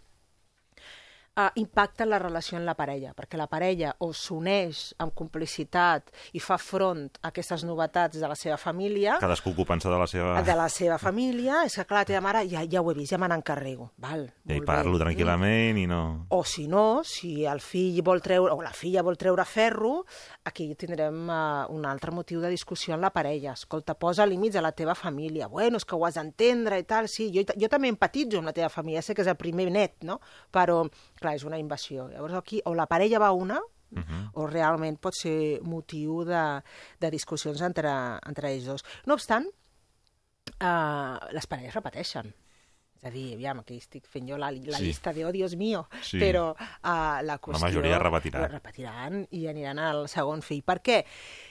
[1.36, 6.10] uh, impacta en la relació en la parella, perquè la parella o s'uneix amb complicitat
[6.32, 10.42] i fa front a aquestes novetats de la seva família, Cadascú ocupant-se de la seva...
[10.42, 13.12] de la seva família, és que clar, la teva mare ja, ja ho he vist,
[13.12, 13.90] ja me n'encarrego.
[14.02, 15.04] Val, Ja hi parlo bé.
[15.04, 16.26] tranquil·lament i no...
[16.30, 20.04] O si no, si el fill vol treure, o la filla vol treure ferro,
[20.44, 23.52] aquí tindrem uh, un altre motiu de discussió en la parella.
[23.56, 25.48] Escolta, posa límits a la teva família.
[25.48, 27.08] Bueno, és que ho has d'entendre i tal.
[27.08, 29.96] Sí, jo, jo també empatitzo amb la teva família, sé que és el primer net,
[30.06, 30.20] no?
[30.54, 30.84] Però,
[31.26, 32.08] clar, és una invasió.
[32.14, 34.30] Llavors aquí, o la parella va una, Uh -huh.
[34.34, 36.60] o realment pot ser motiu de,
[36.98, 37.88] de discussions entre,
[38.26, 38.84] entre ells dos.
[39.06, 39.46] No obstant,
[40.60, 42.32] uh, les parelles repeteixen.
[42.96, 44.84] És a dir, aviam, aquí estic fent jo la, la Sí.
[44.88, 46.18] llista de, oh, Dios mío, Sí.
[46.18, 47.60] però uh, la qüestió...
[47.60, 48.40] majoria repetirà.
[48.40, 50.62] La repetiran i aniran al segon fill.
[50.64, 51.04] Per què?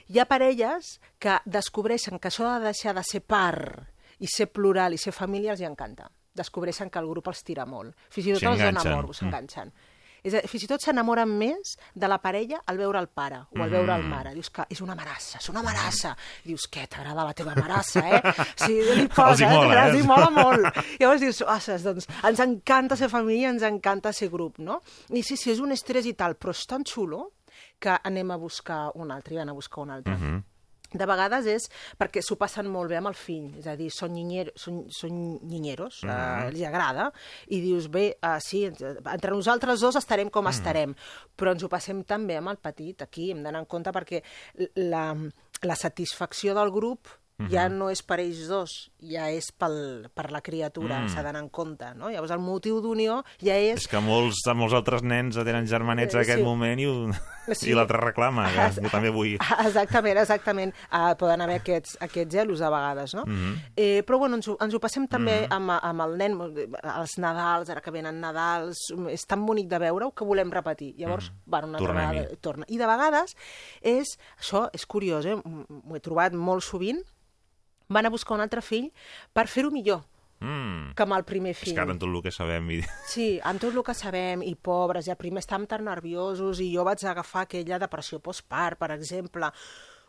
[0.10, 3.88] Hi ha parelles que descobreixen que això de deixar de ser part
[4.20, 6.10] i ser plural i ser família els hi encanta.
[6.36, 7.96] Descobreixen que el grup els tira molt.
[8.10, 8.92] Fins i tot els dona S'enganxen.
[8.94, 9.72] amor, s'enganxen.
[10.26, 13.62] És a, fins i tot s'enamoren més de la parella al veure el pare o
[13.62, 14.10] al veure el Mm.
[14.10, 14.34] mare.
[14.34, 16.16] Dius que és una marassa, és una marassa.
[16.44, 18.22] Dius, què, t'agrada la teva marassa, eh?
[18.58, 19.98] Sí, li Els posa, hi mola, t'agrada, eh?
[20.00, 20.66] Els mola molt.
[21.00, 24.82] Llavors dius, ostres, doncs ens encanta ser família, ens encanta ser grup, no?
[25.14, 27.32] I sí, sí, és un estrès i tal, però és tan xulo
[27.80, 30.16] que anem a buscar un altre i van a buscar un altre.
[30.18, 30.44] Mhm.
[30.96, 31.68] De vegades és
[32.00, 35.18] perquè s'ho passen molt bé amb el fill, és a dir, són, nyinyer, són, són
[35.44, 36.44] nyinyeros, mm -hmm.
[36.44, 37.12] uh, els agrada,
[37.48, 40.50] i dius, bé, uh, sí, entre nosaltres dos estarem com mm.
[40.50, 40.96] estarem,
[41.36, 44.24] però ens ho passem tan bé amb el petit, aquí hem d'anar en compte perquè
[44.76, 45.16] la,
[45.62, 47.50] la satisfacció del grup Mhm.
[47.52, 48.74] ja no és per ells dos,
[49.10, 51.04] ja és pel, per la criatura, Mm.
[51.06, 51.14] mm.
[51.14, 52.10] s'ha d'anar en compte, no?
[52.10, 53.84] Llavors el motiu d'unió ja és...
[53.84, 56.44] És que molts, molts altres nens tenen germanets en Eh, aquest sí.
[56.46, 56.86] moment i.
[57.54, 57.70] Sí.
[57.70, 59.36] i l'altre reclama, que jo també vull...
[59.68, 60.72] Exactament, exactament.
[60.90, 63.24] Uh, poden haver aquests, aquests gelos a vegades, no?
[63.28, 63.52] Mhm.
[63.78, 66.40] eh, però bueno, ens ho, ens ho passem també amb, amb el nen,
[66.96, 68.82] els Nadals, ara que venen Nadals,
[69.14, 70.96] és tan bonic de veure-ho que volem repetir.
[70.98, 71.44] Llavors, mm.
[71.46, 72.20] bueno, una altra Tornem-hi.
[72.24, 72.66] vegada, torna.
[72.68, 73.36] I de vegades
[73.82, 75.36] és, això és curiós, eh?
[75.46, 77.04] m'ho he trobat molt sovint,
[77.90, 78.92] van a buscar un altre fill
[79.34, 80.04] per fer-ho millor
[80.42, 80.92] Mm.
[80.94, 81.74] que amb el primer És fill.
[81.74, 82.70] que ara amb tot el que sabem...
[82.76, 82.82] I...
[83.08, 86.84] Sí, amb tot el que sabem, i pobres, ja primer estàvem tan nerviosos, i jo
[86.84, 89.48] vaig agafar aquella depressió postpart, per exemple,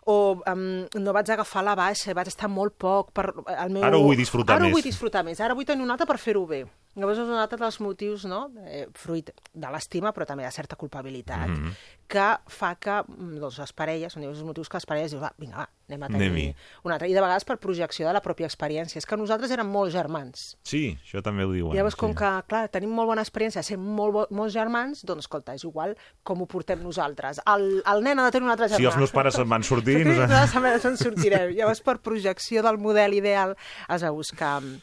[0.05, 0.17] o
[0.53, 3.85] um, no vaig agafar la baixa, vaig estar molt poc per el meu...
[3.87, 4.67] Ara ho vull disfrutar ara més.
[4.67, 6.65] Ara ho vull disfrutar més, ara vull tenir un altre per fer-ho bé.
[6.97, 10.77] Llavors és un altre dels motius, no?, eh, fruit de l'estima, però també de certa
[10.77, 11.73] culpabilitat, Mhm.
[12.09, 15.33] Que fa que mm, doncs, les parelles, són els motius que les parelles diuen, va,
[15.39, 16.45] vinga, va, anem a tenir Anem-hi.
[16.87, 17.09] un altre.
[17.11, 18.99] I de vegades per projecció de la pròpia experiència.
[18.99, 21.75] És que nosaltres érem molts germans, Sí, això també ho diuen.
[21.75, 22.19] i llavors, com sí.
[22.23, 25.97] que, clar, tenim molt bona experiència, sent molt, bo- molts germans, doncs, escolta, és igual
[26.23, 27.41] com ho portem nosaltres.
[27.47, 28.81] El, el nen ha de tenir un altre germà.
[28.83, 29.99] Si els meus pares se'n van sortir...
[30.03, 31.55] Sí, nosaltres- se'n sortirem.
[31.59, 33.57] Llavors, per projecció del model ideal,
[33.89, 34.81] has de buscar mm,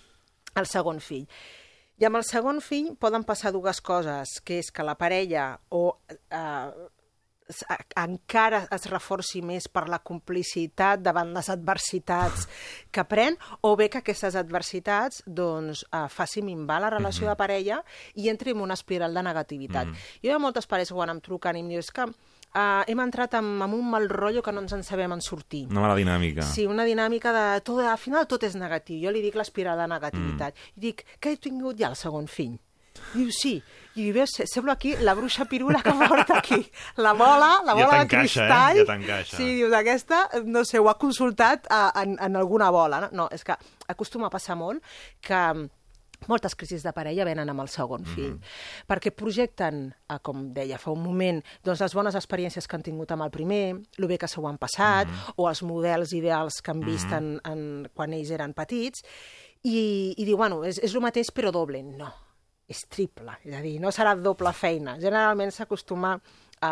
[0.61, 1.27] el segon fill.
[2.01, 5.99] I amb el segon fill poden passar dues coses, que és que la parella o
[6.09, 6.89] eh,
[7.99, 12.47] encara es reforci més per la complicitat davant les adversitats
[12.91, 17.83] que pren, o bé que aquestes adversitats doncs, eh, faci minvar la relació de parella
[18.15, 19.93] i entri en una espiral de negativitat.
[20.23, 22.07] Jo hi ha moltes parelles que quan em truquen i em diuen és que
[22.53, 25.65] eh, hem entrat en, en un mal rotllo que no ens en sabem en sortir.
[25.71, 26.45] Una mala dinàmica.
[26.47, 27.45] Sí, una dinàmica de...
[27.65, 29.01] Tot, al final tot és negatiu.
[29.03, 30.53] Jo li dic l'espiral de negativitat.
[30.53, 30.77] Mm.
[30.77, 32.59] I dic, que he tingut ja el segon fill?
[33.13, 33.57] Diu, sí.
[33.95, 36.57] I veus, se- sembla aquí la bruixa pirula que porta aquí.
[36.97, 38.47] La bola, la Ja bola de t'encaixa, eh?
[38.47, 38.77] cristall.
[38.79, 39.37] Ja t'encaixa.
[39.37, 43.01] Sí, dius, aquesta, no sé, ho ha consultat a, en, en alguna bola.
[43.05, 43.09] No?
[43.11, 43.53] no, és que
[43.87, 44.81] acostuma a passar molt
[45.21, 45.43] que
[46.25, 48.37] moltes crisis de parella venen amb el segon fill,
[48.87, 53.11] perquè projecten, eh, com deia fa un moment, doncs les bones experiències que han tingut
[53.11, 56.79] amb el primer, el bé que s'ho han passat, o els models ideals que han
[56.79, 59.03] vist en, en, quan ells eren petits,
[59.67, 61.83] i, i diu, bueno, és, és el mateix però doble.
[61.83, 62.07] No,
[62.73, 64.97] és triple, és a dir, no serà doble feina.
[65.01, 66.15] Generalment s'acostuma
[66.63, 66.71] a...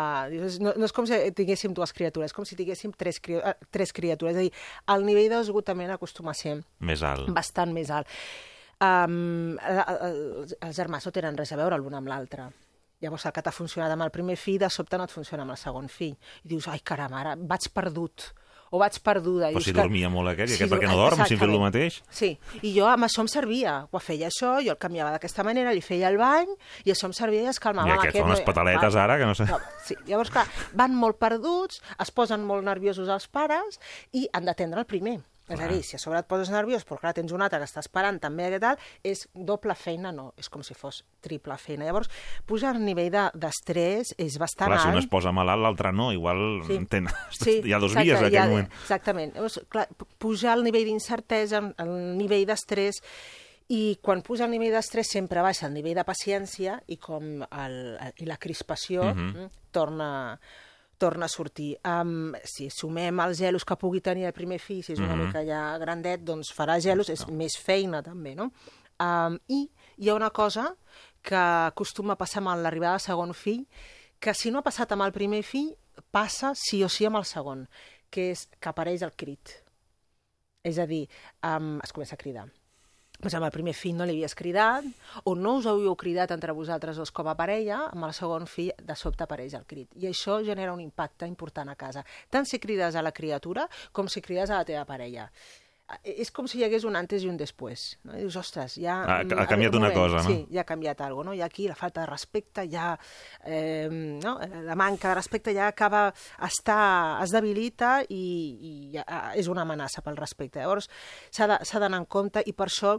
[0.60, 3.38] No, no és com si tinguéssim dues criatures, és com si tinguéssim tres, cri...
[3.40, 4.34] eh, tres criatures.
[4.34, 4.52] És a dir,
[4.94, 7.30] el nivell d'esgotament acostuma a ser Més alt.
[7.34, 8.10] bastant més alt.
[8.82, 12.48] Um, els, els germans no tenen res a veure l'un amb l'altre.
[13.02, 15.54] Llavors, el que t'ha funcionat amb el primer fill, de sobte no et funciona amb
[15.54, 16.16] el segon fill.
[16.46, 18.32] I dius, ai, caram, ara vaig perdut
[18.72, 19.50] o vaig perduda.
[19.52, 21.48] Però si que- dormia molt aquest, Sí, aquest per què no du- dorm, si fet
[21.48, 22.00] el mateix?
[22.10, 23.86] Sí, i jo amb això em servia.
[23.90, 26.48] Ho feia això, jo el canviava d'aquesta manera, li feia el bany,
[26.84, 27.88] i això em servia i es calmava.
[27.88, 29.04] I aquest fa unes pataletes Va.
[29.04, 29.44] ara, que no sé...
[29.44, 33.78] No, sí, llavors, clar, van molt perduts, es posen molt nerviosos els pares
[34.12, 35.20] i han d'atendre el primer.
[35.48, 37.64] És a dir, si a sobre et poses nerviós, però clar, tens un altre que
[37.66, 41.84] està esperant també què tal, és doble feina, no, és com si fos triple feina.
[41.84, 42.08] Llavors,
[42.46, 45.02] pujar el nivell de- d'estrès és bastant Clar, si un alt.
[45.04, 46.12] es posa malalt, l'altre no.
[46.12, 46.78] Igual Sí.
[46.88, 47.06] ten...
[47.30, 48.72] Sí, hi ha dos exacte, vies en aquell ha- moment.
[48.82, 49.34] Exactament.
[49.34, 49.88] Llavors, clar,
[50.18, 53.02] pujar el nivell d'incertesa, el nivell d'estrès,
[53.72, 57.76] I quan puja el nivell d'estrès sempre baixa el nivell de paciència i com el,
[58.20, 59.48] i la crispació uh -huh.
[59.70, 60.38] torna,
[61.02, 61.72] torna a sortir.
[61.82, 65.26] Um, si sumem els gelos que pugui tenir el primer fill, si és una Mhm.
[65.26, 68.52] mica ja grandet, doncs farà gelos, és més feina també, no?
[69.02, 70.76] Um, I hi ha una cosa
[71.22, 73.66] que acostuma a passar amb l'arribada del segon fill,
[74.20, 75.74] que si no ha passat amb el primer fill,
[76.10, 77.66] passa sí o sí amb el segon,
[78.10, 79.58] que és que apareix el crit.
[80.64, 81.08] És a dir,
[81.42, 82.46] um, es comença a cridar.
[83.22, 84.86] Doncs amb el primer fill no li havies cridat,
[85.22, 88.72] o no us havíeu cridat entre vosaltres dos com a parella, amb el segon fill
[88.82, 89.92] de sobte apareix el crit.
[90.02, 92.02] I això genera un impacte important a casa.
[92.34, 95.28] Tant si crides a la criatura com si crides a la teva parella.
[96.02, 97.98] Eh, És com si hi hagués un antes i un després.
[98.04, 98.14] No?
[98.16, 99.00] I dius, ostres, ja...
[99.04, 100.28] Ha- ha mm, canviat un una cosa, no?
[100.30, 101.38] Sí, ja ha canviat alguna cosa, no?
[101.38, 102.92] I aquí la falta de respecte ja...
[103.44, 104.38] Eh, no?
[104.64, 106.06] La manca de respecte ja acaba...
[106.42, 106.78] Està,
[107.24, 108.22] es debilita i,
[108.70, 109.04] i ja,
[109.36, 110.60] és una amenaça pel respecte.
[110.62, 110.88] Llavors,
[111.30, 111.46] s'ha
[111.78, 112.96] d'anar en compte i per això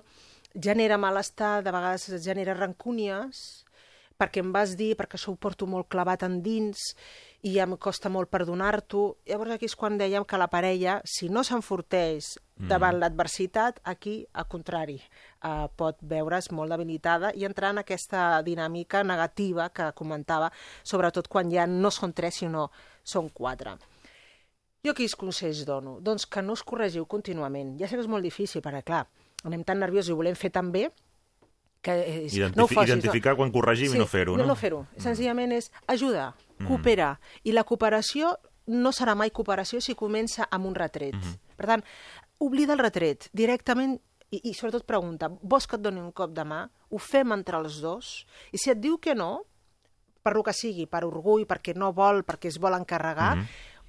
[0.54, 3.64] genera malestar, de vegades genera rancúnies,
[4.20, 6.94] perquè em vas dir, perquè això ho porto molt clavat endins
[7.44, 9.04] i ja em costa molt perdonar-t'ho.
[9.28, 12.38] Llavors aquí és quan dèiem que la parella, si no s'enforteix
[12.70, 19.04] davant l'adversitat, aquí, al contrari, eh, pot veure's molt debilitada i entrar en aquesta dinàmica
[19.04, 20.52] negativa que comentava,
[20.84, 22.70] sobretot quan ja no són tres, sinó
[23.04, 23.76] són quatre.
[24.84, 26.00] Jo quins consells dono?
[26.02, 27.78] Doncs que no us corregiu contínuament.
[27.80, 29.08] Ja sé que és molt difícil, perquè, clar,
[29.44, 30.90] anem tan nerviosos i ho volem fer tan bé
[31.84, 34.48] que és, Identifi no ho facis, identificar quan corregim i no fer-ho, no?
[34.48, 34.86] no fer-ho.
[35.04, 36.32] Senzillament és ajudar,
[36.64, 37.18] cooperar.
[37.44, 38.32] I la cooperació
[38.72, 41.18] no serà mai cooperació si comença amb un retret.
[41.60, 41.84] Per tant,
[42.44, 43.98] oblida el retret directament
[44.34, 46.64] i, i sobretot pregunta, vols que et doni un cop de mà?
[46.90, 48.24] Ho fem entre els dos?
[48.56, 49.44] I si et diu que no,
[50.24, 53.36] per lo que sigui, per orgull, perquè no vol, perquè es vol encarregar,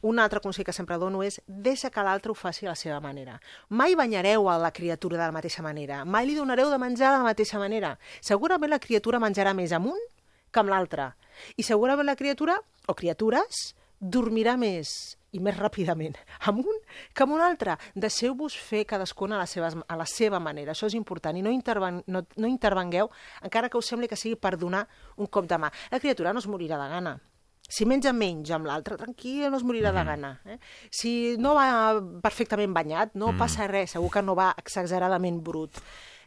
[0.04, 3.00] un altre consell que sempre dono és deixa que l'altre ho faci a la seva
[3.00, 3.38] manera.
[3.68, 7.22] Mai banyareu a la criatura de la mateixa manera, mai li donareu de menjar de
[7.22, 7.94] la mateixa manera.
[8.20, 10.04] Segurament la criatura menjarà més amb un
[10.52, 11.14] que amb l'altre.
[11.56, 16.14] I segurament la criatura, o criatures, dormirà més i més ràpidament
[16.46, 16.80] amb un
[17.16, 17.78] que amb un altre.
[17.96, 20.76] Deixeu-vos fer cadascuna a la, seva, a la seva manera.
[20.76, 21.36] Això és important.
[21.36, 23.08] I no, interven, no, no intervengueu,
[23.42, 24.84] encara que us sembli que sigui per donar
[25.16, 25.72] un cop de mà.
[25.90, 27.20] La criatura no es morirà de gana.
[27.68, 30.32] Si menja menys amb l'altre, tranquil, no es morirà de gana.
[30.44, 30.58] Eh?
[30.92, 35.80] Si no va perfectament banyat, no passa res, segur que no va exageradament brut.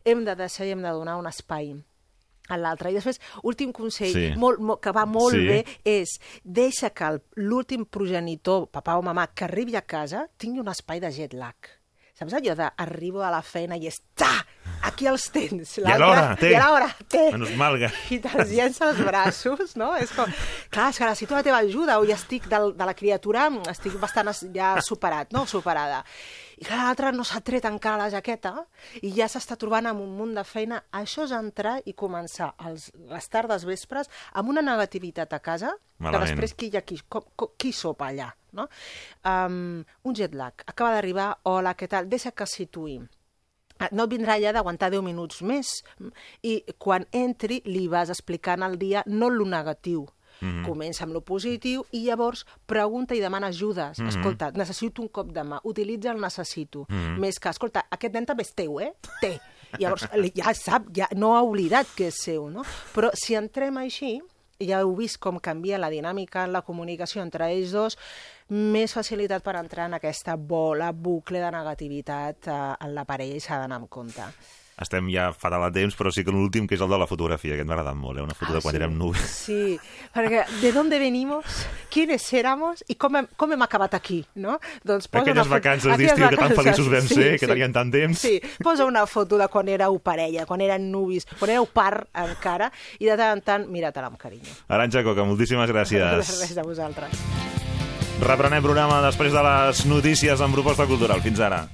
[0.03, 1.75] Hem de deixar i hem de donar un espai
[2.49, 2.89] a l'altre.
[2.91, 4.33] I després, últim consell, Sí.
[4.39, 5.45] molt, molt, que va molt Sí.
[5.47, 10.67] bé, és deixa que l'últim progenitor, papà o mamà, que arribi a casa, tingui un
[10.69, 11.55] espai de jet lag.
[12.15, 14.45] Saps allò de arribo a la feina i és ta!
[14.85, 15.77] Aquí els tens.
[15.81, 16.51] I a l'hora, té.
[16.53, 17.23] I a l'hora, té.
[17.33, 17.89] Menys mal que...
[18.13, 19.91] I te'ls llença als braços, no?
[19.99, 20.29] És com...
[20.73, 23.97] Clar, és que necessito la teva ajuda, o ja estic del, de la criatura, estic
[24.01, 25.45] bastant ja superat, no?
[25.49, 26.03] Superada.
[26.57, 28.53] I clar, l'altre no s'ha tret encara la jaqueta
[29.05, 30.81] i ja s'està trobant amb un munt de feina.
[30.97, 36.17] Això és entrar i començar els, les tardes vespres amb una negativitat a casa Malament.
[36.17, 38.65] que després qui, ha, qui, com, com, qui sopa allà, no?
[39.21, 40.65] Um, un jet lag.
[40.65, 42.09] Acaba d'arribar, hola, què tal?
[42.09, 42.97] Deixa que es situï.
[43.03, 43.16] Ah,
[43.91, 45.71] no et vindrà ja d'aguantar 10 minuts més.
[46.43, 50.07] I quan entri li vas explicant el dia no lo negatiu.
[50.39, 50.65] Mm -hmm.
[50.65, 53.97] Comença amb lo positiu i llavors pregunta i demana ajudes.
[53.97, 54.09] Mm -hmm.
[54.09, 56.85] Escolta, necessito un cop de mà, utilitza el necessito.
[56.89, 57.19] Mm -hmm.
[57.19, 58.93] Més que, escolta, aquest nen també és teu, eh?
[59.21, 59.39] Té.
[59.79, 62.63] Llavors, ja sap, ja no ha oblidat que és seu, no?
[62.93, 64.21] Però si entrem així,
[64.59, 67.97] ja heu vist com canvia la dinàmica en la comunicació entre ells dos,
[68.49, 73.43] més facilitat per entrar en aquesta bola, bucle de negativitat eh, en la parella i
[73.43, 74.31] s'ha d'anar amb compte.
[74.77, 77.55] Estem ja fatal a temps, però sí que l'últim, que és el de la fotografia,
[77.57, 78.25] que m'ha agradat molt, eh?
[78.27, 78.77] una foto de quan sí.
[78.77, 79.31] érem núvols.
[79.47, 79.77] Sí,
[80.13, 84.59] perquè de dónde venimos, quiénes éramos i com hem, com hem acabat aquí, no?
[84.85, 88.21] Doncs posa Aquelles una vacances d'estiu que tan feliços vam ser, que tenien tant temps.
[88.21, 92.69] Sí, posa una foto de quan éreu parella, quan eren nuvis, quan éreu part encara,
[93.01, 94.53] i de tant en tant mira-te-la amb carinyo.
[94.69, 96.37] Arantxa Coca, moltíssimes gràcies.
[96.37, 97.25] Res de vosaltres.
[98.21, 101.25] Reprenem programa després de les notícies en proposta cultural.
[101.25, 101.65] Fins ara.